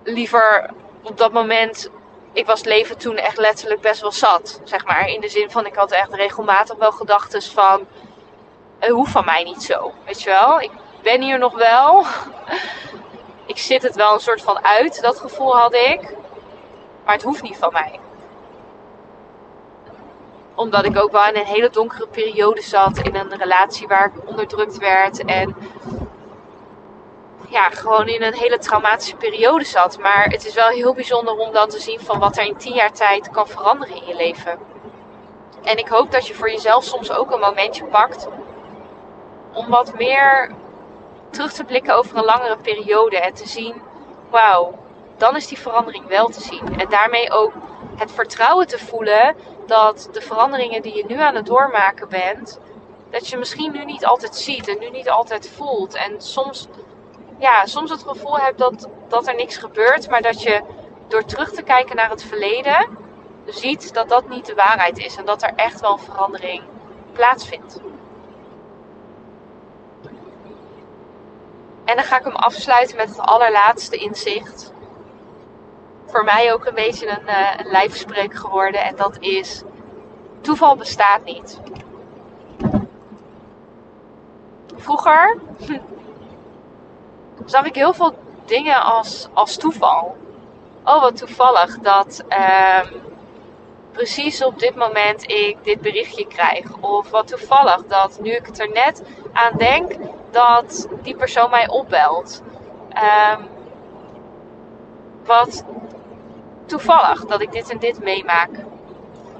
liever 0.03 0.73
op 1.05 1.17
dat 1.17 1.31
moment. 1.31 1.89
Ik 2.33 2.45
was 2.45 2.63
leven 2.63 2.97
toen 2.97 3.15
echt 3.15 3.37
letterlijk 3.37 3.81
best 3.81 4.01
wel 4.01 4.11
zat. 4.11 4.61
Zeg 4.63 4.85
maar. 4.85 5.07
In 5.07 5.21
de 5.21 5.29
zin 5.29 5.51
van 5.51 5.65
ik 5.65 5.75
had 5.75 5.91
echt 5.91 6.13
regelmatig 6.13 6.77
wel 6.77 6.91
gedachten 6.91 7.41
van 7.41 7.87
het 8.79 8.89
hoeft 8.89 9.11
van 9.11 9.25
mij 9.25 9.43
niet 9.43 9.63
zo. 9.63 9.93
Weet 10.05 10.21
je 10.21 10.29
wel? 10.29 10.61
Ik 10.61 10.71
ben 11.01 11.21
hier 11.21 11.39
nog 11.39 11.55
wel. 11.55 12.05
ik 13.53 13.57
zit 13.57 13.83
het 13.83 13.95
wel 13.95 14.13
een 14.13 14.19
soort 14.19 14.41
van 14.41 14.65
uit, 14.65 15.01
dat 15.01 15.19
gevoel 15.19 15.57
had 15.57 15.73
ik. 15.73 16.01
Maar 17.05 17.13
het 17.13 17.23
hoeft 17.23 17.41
niet 17.41 17.57
van 17.57 17.71
mij. 17.71 17.99
Omdat 20.55 20.85
ik 20.85 20.97
ook 20.97 21.11
wel 21.11 21.27
in 21.27 21.35
een 21.35 21.45
hele 21.45 21.69
donkere 21.69 22.07
periode 22.07 22.61
zat. 22.61 22.97
In 22.97 23.15
een 23.15 23.37
relatie 23.37 23.87
waar 23.87 24.05
ik 24.05 24.29
onderdrukt 24.29 24.77
werd. 24.77 25.25
En 25.25 25.55
ja, 27.55 27.69
gewoon 27.69 28.07
in 28.07 28.23
een 28.23 28.33
hele 28.33 28.57
traumatische 28.57 29.15
periode 29.15 29.65
zat. 29.65 29.99
Maar 29.99 30.25
het 30.25 30.45
is 30.45 30.53
wel 30.53 30.67
heel 30.67 30.93
bijzonder 30.93 31.37
om 31.37 31.53
dan 31.53 31.69
te 31.69 31.79
zien 31.79 31.99
van 31.99 32.19
wat 32.19 32.37
er 32.37 32.45
in 32.45 32.57
tien 32.57 32.73
jaar 32.73 32.91
tijd 32.91 33.29
kan 33.29 33.47
veranderen 33.47 33.95
in 33.95 34.07
je 34.07 34.15
leven. 34.15 34.59
En 35.63 35.77
ik 35.77 35.87
hoop 35.87 36.11
dat 36.11 36.27
je 36.27 36.33
voor 36.33 36.49
jezelf 36.49 36.83
soms 36.83 37.11
ook 37.11 37.31
een 37.31 37.39
momentje 37.39 37.85
pakt 37.85 38.27
om 39.53 39.69
wat 39.69 39.97
meer 39.97 40.51
terug 41.29 41.53
te 41.53 41.63
blikken 41.63 41.95
over 41.95 42.17
een 42.17 42.25
langere 42.25 42.57
periode 42.57 43.19
en 43.19 43.33
te 43.33 43.47
zien, 43.47 43.81
wauw, 44.29 44.77
dan 45.17 45.35
is 45.35 45.47
die 45.47 45.59
verandering 45.59 46.07
wel 46.07 46.27
te 46.27 46.41
zien. 46.41 46.79
En 46.79 46.89
daarmee 46.89 47.31
ook 47.31 47.53
het 47.95 48.11
vertrouwen 48.11 48.67
te 48.67 48.79
voelen 48.79 49.35
dat 49.65 50.09
de 50.11 50.21
veranderingen 50.21 50.81
die 50.81 50.95
je 50.95 51.05
nu 51.07 51.19
aan 51.19 51.35
het 51.35 51.45
doormaken 51.45 52.09
bent, 52.09 52.59
dat 53.09 53.27
je 53.27 53.37
misschien 53.37 53.71
nu 53.71 53.85
niet 53.85 54.05
altijd 54.05 54.35
ziet 54.35 54.67
en 54.67 54.79
nu 54.79 54.89
niet 54.89 55.09
altijd 55.09 55.49
voelt. 55.49 55.93
En 55.93 56.21
soms, 56.21 56.67
ja, 57.39 57.65
soms 57.65 57.89
het 57.89 58.03
gevoel 58.03 58.37
hebt 58.37 58.57
dat, 58.57 58.89
dat 59.07 59.27
er 59.27 59.35
niks 59.35 59.57
gebeurt, 59.57 60.09
maar 60.09 60.21
dat 60.21 60.41
je 60.41 60.61
door 61.07 61.25
terug 61.25 61.51
te 61.51 61.61
kijken 61.61 61.95
naar 61.95 62.09
het 62.09 62.23
verleden 62.23 62.97
ziet 63.45 63.93
dat 63.93 64.09
dat 64.09 64.29
niet 64.29 64.45
de 64.45 64.53
waarheid 64.53 64.97
is 64.97 65.15
en 65.15 65.25
dat 65.25 65.43
er 65.43 65.53
echt 65.55 65.81
wel 65.81 65.97
verandering 65.97 66.63
plaatsvindt. 67.11 67.79
En 71.85 71.95
dan 71.95 72.05
ga 72.05 72.17
ik 72.17 72.23
hem 72.23 72.35
afsluiten 72.35 72.95
met 72.95 73.09
het 73.09 73.19
allerlaatste 73.19 73.97
inzicht. 73.97 74.73
Voor 76.05 76.23
mij 76.23 76.53
ook 76.53 76.65
een 76.65 76.75
beetje 76.75 77.09
een, 77.09 77.91
uh, 77.91 78.29
geworden. 78.29 78.83
En 78.83 78.95
dat 78.95 79.17
is: 79.19 79.63
toeval 80.41 80.75
bestaat 80.75 81.23
niet. 81.23 81.59
Vroeger 84.75 85.37
zag 87.45 87.65
ik 87.65 87.75
heel 87.75 87.93
veel 87.93 88.13
dingen 88.45 88.83
als, 88.83 89.27
als 89.33 89.57
toeval. 89.57 90.15
Oh, 90.83 91.01
wat 91.01 91.17
toevallig 91.17 91.79
dat 91.79 92.23
uh, 92.29 92.81
precies 93.91 94.43
op 94.43 94.59
dit 94.59 94.75
moment 94.75 95.29
ik 95.29 95.57
dit 95.63 95.81
berichtje 95.81 96.27
krijg. 96.27 96.65
Of 96.79 97.09
wat 97.09 97.27
toevallig 97.27 97.85
dat 97.87 98.19
nu 98.21 98.31
ik 98.31 98.45
het 98.45 98.59
er 98.59 98.69
net 98.69 99.03
aan 99.33 99.57
denk, 99.57 99.95
dat 100.31 100.87
die 101.01 101.15
persoon 101.15 101.49
mij 101.49 101.69
opbelt. 101.69 102.41
Um, 103.37 103.47
wat 105.25 105.63
toevallig 106.65 107.25
dat 107.25 107.41
ik 107.41 107.51
dit 107.51 107.69
en 107.69 107.79
dit 107.79 108.03
meemaak. 108.03 108.49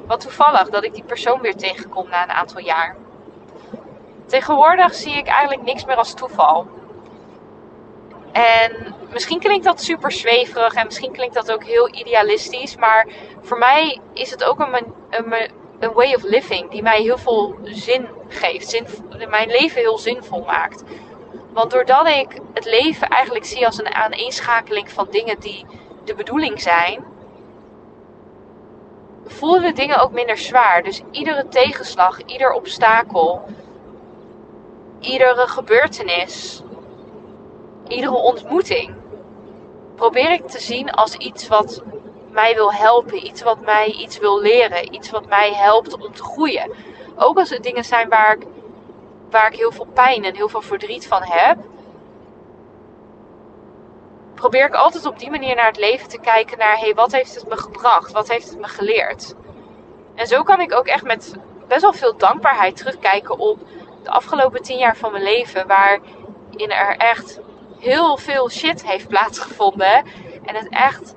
Wat 0.08 0.20
toevallig 0.20 0.70
dat 0.70 0.84
ik 0.84 0.94
die 0.94 1.04
persoon 1.04 1.42
weer 1.42 1.56
tegenkom 1.56 2.10
na 2.10 2.24
een 2.24 2.32
aantal 2.32 2.62
jaar. 2.62 2.96
Tegenwoordig 4.26 4.94
zie 4.94 5.14
ik 5.14 5.28
eigenlijk 5.28 5.68
niks 5.68 5.86
meer 5.86 5.96
als 5.96 6.14
toeval. 6.14 6.68
En 8.36 8.96
misschien 9.12 9.40
klinkt 9.40 9.66
dat 9.66 9.82
super 9.82 10.12
zweverig 10.12 10.74
en 10.74 10.86
misschien 10.86 11.12
klinkt 11.12 11.36
dat 11.36 11.52
ook 11.52 11.64
heel 11.64 11.94
idealistisch. 11.94 12.76
Maar 12.76 13.08
voor 13.42 13.58
mij 13.58 14.00
is 14.14 14.32
het 14.32 14.44
ook 14.44 14.60
een, 14.60 14.94
een, 15.80 15.94
way 15.94 16.14
of 16.14 16.24
living 16.24 16.72
die 16.72 16.82
mij 16.82 17.02
heel 17.02 17.18
veel 17.18 17.56
zin 17.64 18.08
geeft. 18.28 18.70
Zin, 18.70 18.88
mijn 19.30 19.48
leven 19.48 19.82
heel 19.82 19.98
zinvol 19.98 20.44
maakt. 20.44 20.84
Want 21.54 21.72
doordat 21.72 22.08
ik 22.08 22.42
het 22.54 22.66
leven 22.66 23.08
eigenlijk 23.08 23.46
zie 23.46 23.66
als 23.66 23.80
een 23.80 23.94
aaneenschakeling 23.94 24.92
van 24.92 25.08
dingen 25.12 25.40
die 25.40 25.66
de 26.04 26.16
bedoeling 26.16 26.62
zijn, 26.62 27.06
voelen 29.26 29.62
de 29.62 29.74
dingen 29.74 30.02
ook 30.02 30.12
minder 30.12 30.38
zwaar. 30.38 30.84
Dus 30.84 31.02
iedere 31.12 31.48
tegenslag, 31.48 32.20
ieder 32.26 32.52
obstakel, 32.52 33.42
iedere 35.00 35.48
gebeurtenis, 35.48 36.64
iedere 37.88 38.16
ontmoeting, 38.16 38.96
probeer 39.96 40.32
ik 40.32 40.48
te 40.48 40.60
zien 40.60 40.92
als 40.92 41.16
iets 41.16 41.48
wat 41.48 41.84
mij 42.30 42.54
wil 42.56 42.74
helpen, 42.74 43.26
iets 43.26 43.44
wat 43.44 43.60
mij 43.62 43.86
iets 43.86 44.18
wil 44.18 44.42
leren, 44.42 44.94
iets 44.94 45.10
wat 45.10 45.28
mij 45.28 45.54
helpt 45.54 45.94
om 45.94 46.14
te 46.14 46.24
groeien. 46.24 46.72
Ook 47.16 47.38
als 47.38 47.50
het 47.50 47.64
dingen 47.64 47.84
zijn 47.84 48.10
waar 48.10 48.36
ik, 48.36 48.48
waar 49.30 49.52
ik 49.52 49.58
heel 49.58 49.72
veel 49.72 49.88
pijn 49.94 50.24
en 50.24 50.36
heel 50.36 50.50
veel 50.50 50.62
verdriet 50.62 51.08
van 51.08 51.22
heb, 51.24 51.58
probeer 54.34 54.66
ik 54.66 54.74
altijd 54.74 55.06
op 55.06 55.20
die 55.20 55.30
manier 55.30 55.56
naar 55.56 55.68
het 55.68 55.80
leven 55.80 56.10
te 56.10 56.20
kijken 56.20 56.58
naar, 56.58 56.78
hey, 56.78 56.94
wat 56.94 57.12
heeft 57.12 57.36
het 57.36 57.48
me 57.48 57.58
gebracht? 57.58 58.12
Wat 58.12 58.30
heeft 58.30 58.50
het 58.50 58.60
me 58.60 58.68
geleerd? 58.68 59.36
En 60.16 60.28
zo 60.28 60.44
kan 60.44 60.62
ik 60.62 60.74
ook 60.74 60.88
echt 60.88 61.04
met 61.04 61.36
best 61.68 61.82
wel 61.82 61.94
veel 61.94 62.18
dankbaarheid 62.18 62.78
terugkijken 62.78 63.38
op 63.38 63.60
de 64.04 64.10
afgelopen 64.10 64.62
tien 64.62 64.78
jaar 64.78 64.98
van 64.98 65.12
mijn 65.12 65.24
leven, 65.24 65.68
waarin 65.68 66.72
er 66.72 66.98
echt 66.98 67.40
heel 67.80 68.18
veel 68.18 68.50
shit 68.50 68.86
heeft 68.86 69.08
plaatsgevonden. 69.08 70.04
En 70.44 70.56
het 70.56 70.70
echt 70.70 71.16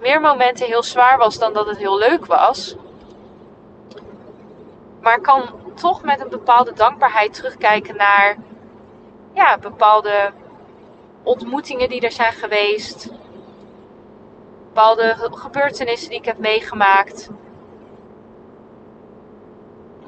meer 0.00 0.20
momenten 0.20 0.66
heel 0.66 0.82
zwaar 0.82 1.18
was 1.18 1.38
dan 1.38 1.52
dat 1.52 1.66
het 1.66 1.78
heel 1.78 1.98
leuk 1.98 2.26
was. 2.26 2.76
Maar 5.00 5.20
kan 5.20 5.42
toch 5.74 6.02
met 6.02 6.20
een 6.20 6.28
bepaalde 6.28 6.72
dankbaarheid 6.72 7.34
terugkijken 7.34 7.96
naar 7.96 8.36
ja, 9.32 9.58
bepaalde 9.58 10.32
ontmoetingen 11.22 11.88
die 11.88 12.00
er 12.00 12.12
zijn 12.12 12.32
geweest. 12.32 13.08
Bepaalde 14.66 15.16
gebeurtenissen 15.30 16.08
die 16.08 16.18
ik 16.18 16.24
heb 16.24 16.38
meegemaakt. 16.38 17.28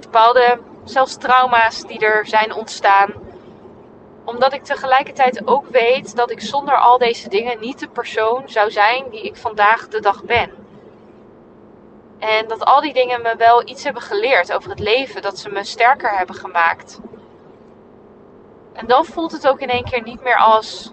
Bepaalde 0.00 0.60
zelfs 0.84 1.16
trauma's 1.16 1.82
die 1.82 1.98
er 1.98 2.26
zijn 2.26 2.54
ontstaan. 2.54 3.21
Omdat 4.24 4.52
ik 4.52 4.64
tegelijkertijd 4.64 5.46
ook 5.46 5.66
weet 5.66 6.16
dat 6.16 6.30
ik 6.30 6.40
zonder 6.40 6.78
al 6.78 6.98
deze 6.98 7.28
dingen 7.28 7.60
niet 7.60 7.78
de 7.78 7.88
persoon 7.88 8.42
zou 8.48 8.70
zijn 8.70 9.10
die 9.10 9.22
ik 9.22 9.36
vandaag 9.36 9.88
de 9.88 10.00
dag 10.00 10.24
ben. 10.24 10.50
En 12.18 12.48
dat 12.48 12.64
al 12.64 12.80
die 12.80 12.92
dingen 12.92 13.22
me 13.22 13.36
wel 13.36 13.68
iets 13.68 13.84
hebben 13.84 14.02
geleerd 14.02 14.52
over 14.52 14.70
het 14.70 14.78
leven, 14.78 15.22
dat 15.22 15.38
ze 15.38 15.48
me 15.48 15.64
sterker 15.64 16.16
hebben 16.16 16.36
gemaakt. 16.36 17.00
En 18.72 18.86
dan 18.86 19.04
voelt 19.04 19.32
het 19.32 19.48
ook 19.48 19.60
in 19.60 19.70
één 19.70 19.84
keer 19.84 20.02
niet 20.02 20.22
meer 20.22 20.36
als 20.36 20.92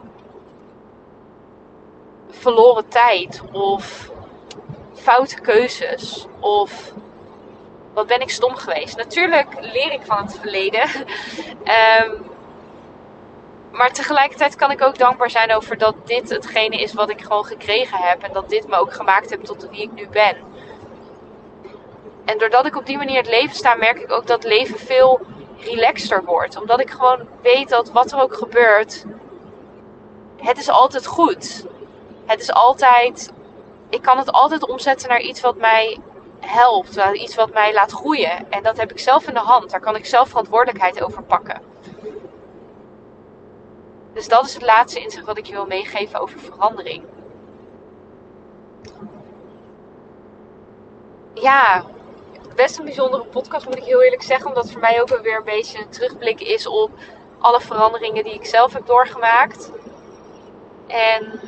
verloren 2.30 2.88
tijd 2.88 3.42
of 3.52 4.12
foute 4.94 5.42
keuzes 5.42 6.28
of 6.40 6.94
wat 7.94 8.08
ben 8.08 8.22
ik 8.22 8.30
stom 8.30 8.56
geweest. 8.56 8.98
Natuurlijk 8.98 9.58
leer 9.60 9.92
ik 9.92 10.06
van 10.06 10.18
het 10.18 10.38
verleden. 10.40 10.90
um, 12.04 12.28
maar 13.72 13.92
tegelijkertijd 13.92 14.56
kan 14.56 14.72
ik 14.72 14.82
ook 14.82 14.98
dankbaar 14.98 15.30
zijn 15.30 15.56
over 15.56 15.78
dat 15.78 15.96
dit 16.06 16.30
hetgene 16.30 16.82
is 16.82 16.94
wat 16.94 17.10
ik 17.10 17.22
gewoon 17.22 17.46
gekregen 17.46 17.98
heb. 17.98 18.24
En 18.24 18.34
dat 18.34 18.50
dit 18.50 18.68
me 18.68 18.76
ook 18.76 18.94
gemaakt 18.94 19.30
heeft 19.30 19.46
tot 19.46 19.68
wie 19.70 19.82
ik 19.82 19.92
nu 19.92 20.08
ben. 20.08 20.38
En 22.26 22.38
doordat 22.38 22.66
ik 22.66 22.76
op 22.76 22.86
die 22.86 22.98
manier 22.98 23.18
het 23.18 23.30
leven 23.30 23.56
sta, 23.56 23.76
merk 23.76 24.00
ik 24.00 24.12
ook 24.12 24.28
dat 24.28 24.44
leven 24.44 24.80
veel 24.80 25.22
relaxter 25.58 26.24
wordt. 26.24 26.58
Omdat 26.58 26.80
ik 26.80 26.90
gewoon 26.90 27.28
weet 27.42 27.70
dat 27.70 27.92
wat 27.92 28.12
er 28.12 28.22
ook 28.22 28.36
gebeurt, 28.36 29.06
het 30.38 30.58
is 30.58 30.70
altijd 30.70 31.06
goed. 31.06 31.66
Het 32.26 32.42
is 32.42 32.52
altijd, 32.52 33.32
ik 33.90 34.02
kan 34.02 34.18
het 34.18 34.32
altijd 34.32 34.68
omzetten 34.68 35.10
naar 35.10 35.22
iets 35.22 35.42
wat 35.42 35.58
mij 35.58 36.00
helpt, 36.40 37.00
iets 37.14 37.36
wat 37.36 37.54
mij 37.54 37.74
laat 37.74 37.92
groeien. 37.92 38.52
En 38.52 38.64
dat 38.64 38.78
heb 38.78 38.92
ik 38.92 39.00
zelf 39.00 39.28
in 39.28 39.34
de 39.34 39.40
hand. 39.40 39.70
Daar 39.70 39.80
kan 39.80 39.96
ik 39.96 40.06
zelf 40.06 40.30
verantwoordelijkheid 40.30 41.04
over 41.04 41.24
pakken. 41.24 41.62
Dus 44.14 44.28
dat 44.28 44.46
is 44.46 44.54
het 44.54 44.64
laatste 44.64 45.00
inzicht 45.00 45.26
wat 45.26 45.38
ik 45.38 45.46
je 45.46 45.54
wil 45.54 45.66
meegeven 45.66 46.20
over 46.20 46.40
verandering. 46.40 47.04
Ja, 51.34 51.86
best 52.56 52.80
een 52.80 52.86
bijzondere 52.86 53.24
podcast 53.24 53.66
moet 53.66 53.78
ik 53.78 53.84
heel 53.84 54.02
eerlijk 54.02 54.24
zeggen. 54.24 54.48
Omdat 54.48 54.72
voor 54.72 54.82
mij 54.82 55.02
ook 55.02 55.22
weer 55.22 55.38
een 55.38 55.44
beetje 55.44 55.80
een 55.80 55.90
terugblik 55.90 56.42
is 56.42 56.68
op 56.68 56.92
alle 57.40 57.62
veranderingen 57.62 58.24
die 58.24 58.34
ik 58.34 58.46
zelf 58.46 58.74
heb 58.74 58.86
doorgemaakt. 58.86 59.72
En 60.88 61.40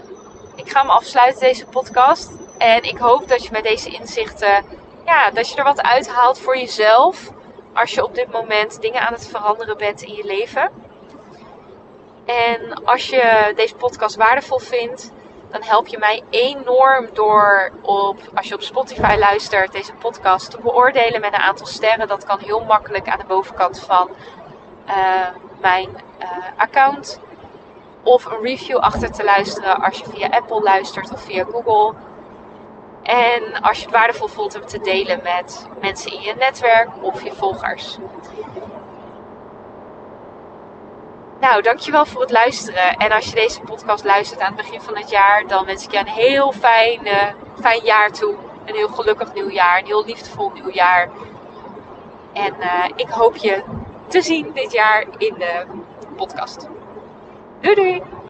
ik 0.56 0.70
ga 0.70 0.84
me 0.84 0.92
afsluiten 0.92 1.40
deze 1.40 1.66
podcast. 1.66 2.32
En 2.58 2.84
ik 2.84 2.98
hoop 2.98 3.28
dat 3.28 3.44
je 3.44 3.52
met 3.52 3.64
deze 3.64 3.90
inzichten, 3.90 4.66
ja, 5.06 5.32
dat 5.32 5.50
je 5.50 5.56
er 5.56 5.64
wat 5.64 5.82
uithaalt 5.82 6.40
voor 6.40 6.58
jezelf. 6.58 7.32
Als 7.74 7.94
je 7.94 8.04
op 8.04 8.16
dit 8.16 8.32
moment 8.32 8.82
dingen 8.82 9.02
aan 9.02 9.14
het 9.14 9.28
veranderen 9.28 9.78
bent 9.78 10.02
in 10.02 10.14
je 10.14 10.24
leven. 10.24 10.72
En 12.32 12.84
als 12.84 13.10
je 13.10 13.52
deze 13.56 13.76
podcast 13.76 14.16
waardevol 14.16 14.60
vindt, 14.60 15.12
dan 15.50 15.64
help 15.64 15.88
je 15.88 15.98
mij 15.98 16.24
enorm 16.30 17.10
door 17.14 17.72
op, 17.82 18.20
als 18.34 18.48
je 18.48 18.54
op 18.54 18.62
Spotify 18.62 19.16
luistert, 19.20 19.72
deze 19.72 19.94
podcast 19.94 20.52
te 20.52 20.60
beoordelen 20.62 21.22
met 21.22 21.34
een 21.34 21.40
aantal 21.40 21.66
sterren. 21.66 22.08
Dat 22.08 22.24
kan 22.24 22.40
heel 22.40 22.64
makkelijk 22.64 23.08
aan 23.08 23.20
de 23.20 23.26
bovenkant 23.26 23.80
van 23.80 24.10
uh, 24.88 25.28
mijn 25.62 25.90
uh, 26.22 26.28
account 26.58 27.20
of 28.04 28.26
een 28.26 28.42
review 28.42 28.78
achter 28.78 29.12
te 29.12 29.24
luisteren 29.24 29.82
als 29.82 29.98
je 29.98 30.06
via 30.06 30.28
Apple 30.28 30.62
luistert 30.62 31.14
of 31.14 31.22
via 31.22 31.44
Google. 31.44 31.94
En 33.04 33.62
als 33.62 33.78
je 33.78 33.84
het 33.84 33.94
waardevol 33.94 34.28
voelt 34.28 34.56
om 34.56 34.66
te 34.66 34.80
delen 34.80 35.20
met 35.24 35.68
mensen 35.82 36.12
in 36.12 36.22
je 36.22 36.36
netwerk 36.36 36.90
of 37.02 37.24
je 37.24 37.34
volgers. 37.34 37.98
Nou, 41.42 41.62
dankjewel 41.62 42.06
voor 42.06 42.22
het 42.22 42.32
luisteren. 42.32 42.98
En 42.98 43.12
als 43.12 43.26
je 43.26 43.36
deze 43.36 43.62
podcast 43.62 44.04
luistert 44.04 44.40
aan 44.40 44.54
het 44.54 44.66
begin 44.66 44.82
van 44.82 44.98
het 44.98 45.10
jaar, 45.10 45.48
dan 45.48 45.66
wens 45.66 45.84
ik 45.84 45.92
je 45.92 45.98
een 45.98 46.08
heel 46.08 46.52
fijn, 46.52 47.08
fijn 47.60 47.84
jaar 47.84 48.12
toe. 48.12 48.36
Een 48.66 48.76
heel 48.76 48.88
gelukkig 48.88 49.34
nieuwjaar, 49.34 49.80
een 49.80 49.86
heel 49.86 50.06
liefdevol 50.06 50.52
nieuwjaar. 50.54 51.10
En 52.34 52.54
uh, 52.60 52.86
ik 52.96 53.10
hoop 53.10 53.36
je 53.36 53.64
te 54.08 54.22
zien 54.22 54.52
dit 54.54 54.72
jaar 54.72 55.06
in 55.18 55.34
de 55.38 55.66
podcast. 56.16 56.68
Doei 57.60 57.76
doei! 57.76 58.20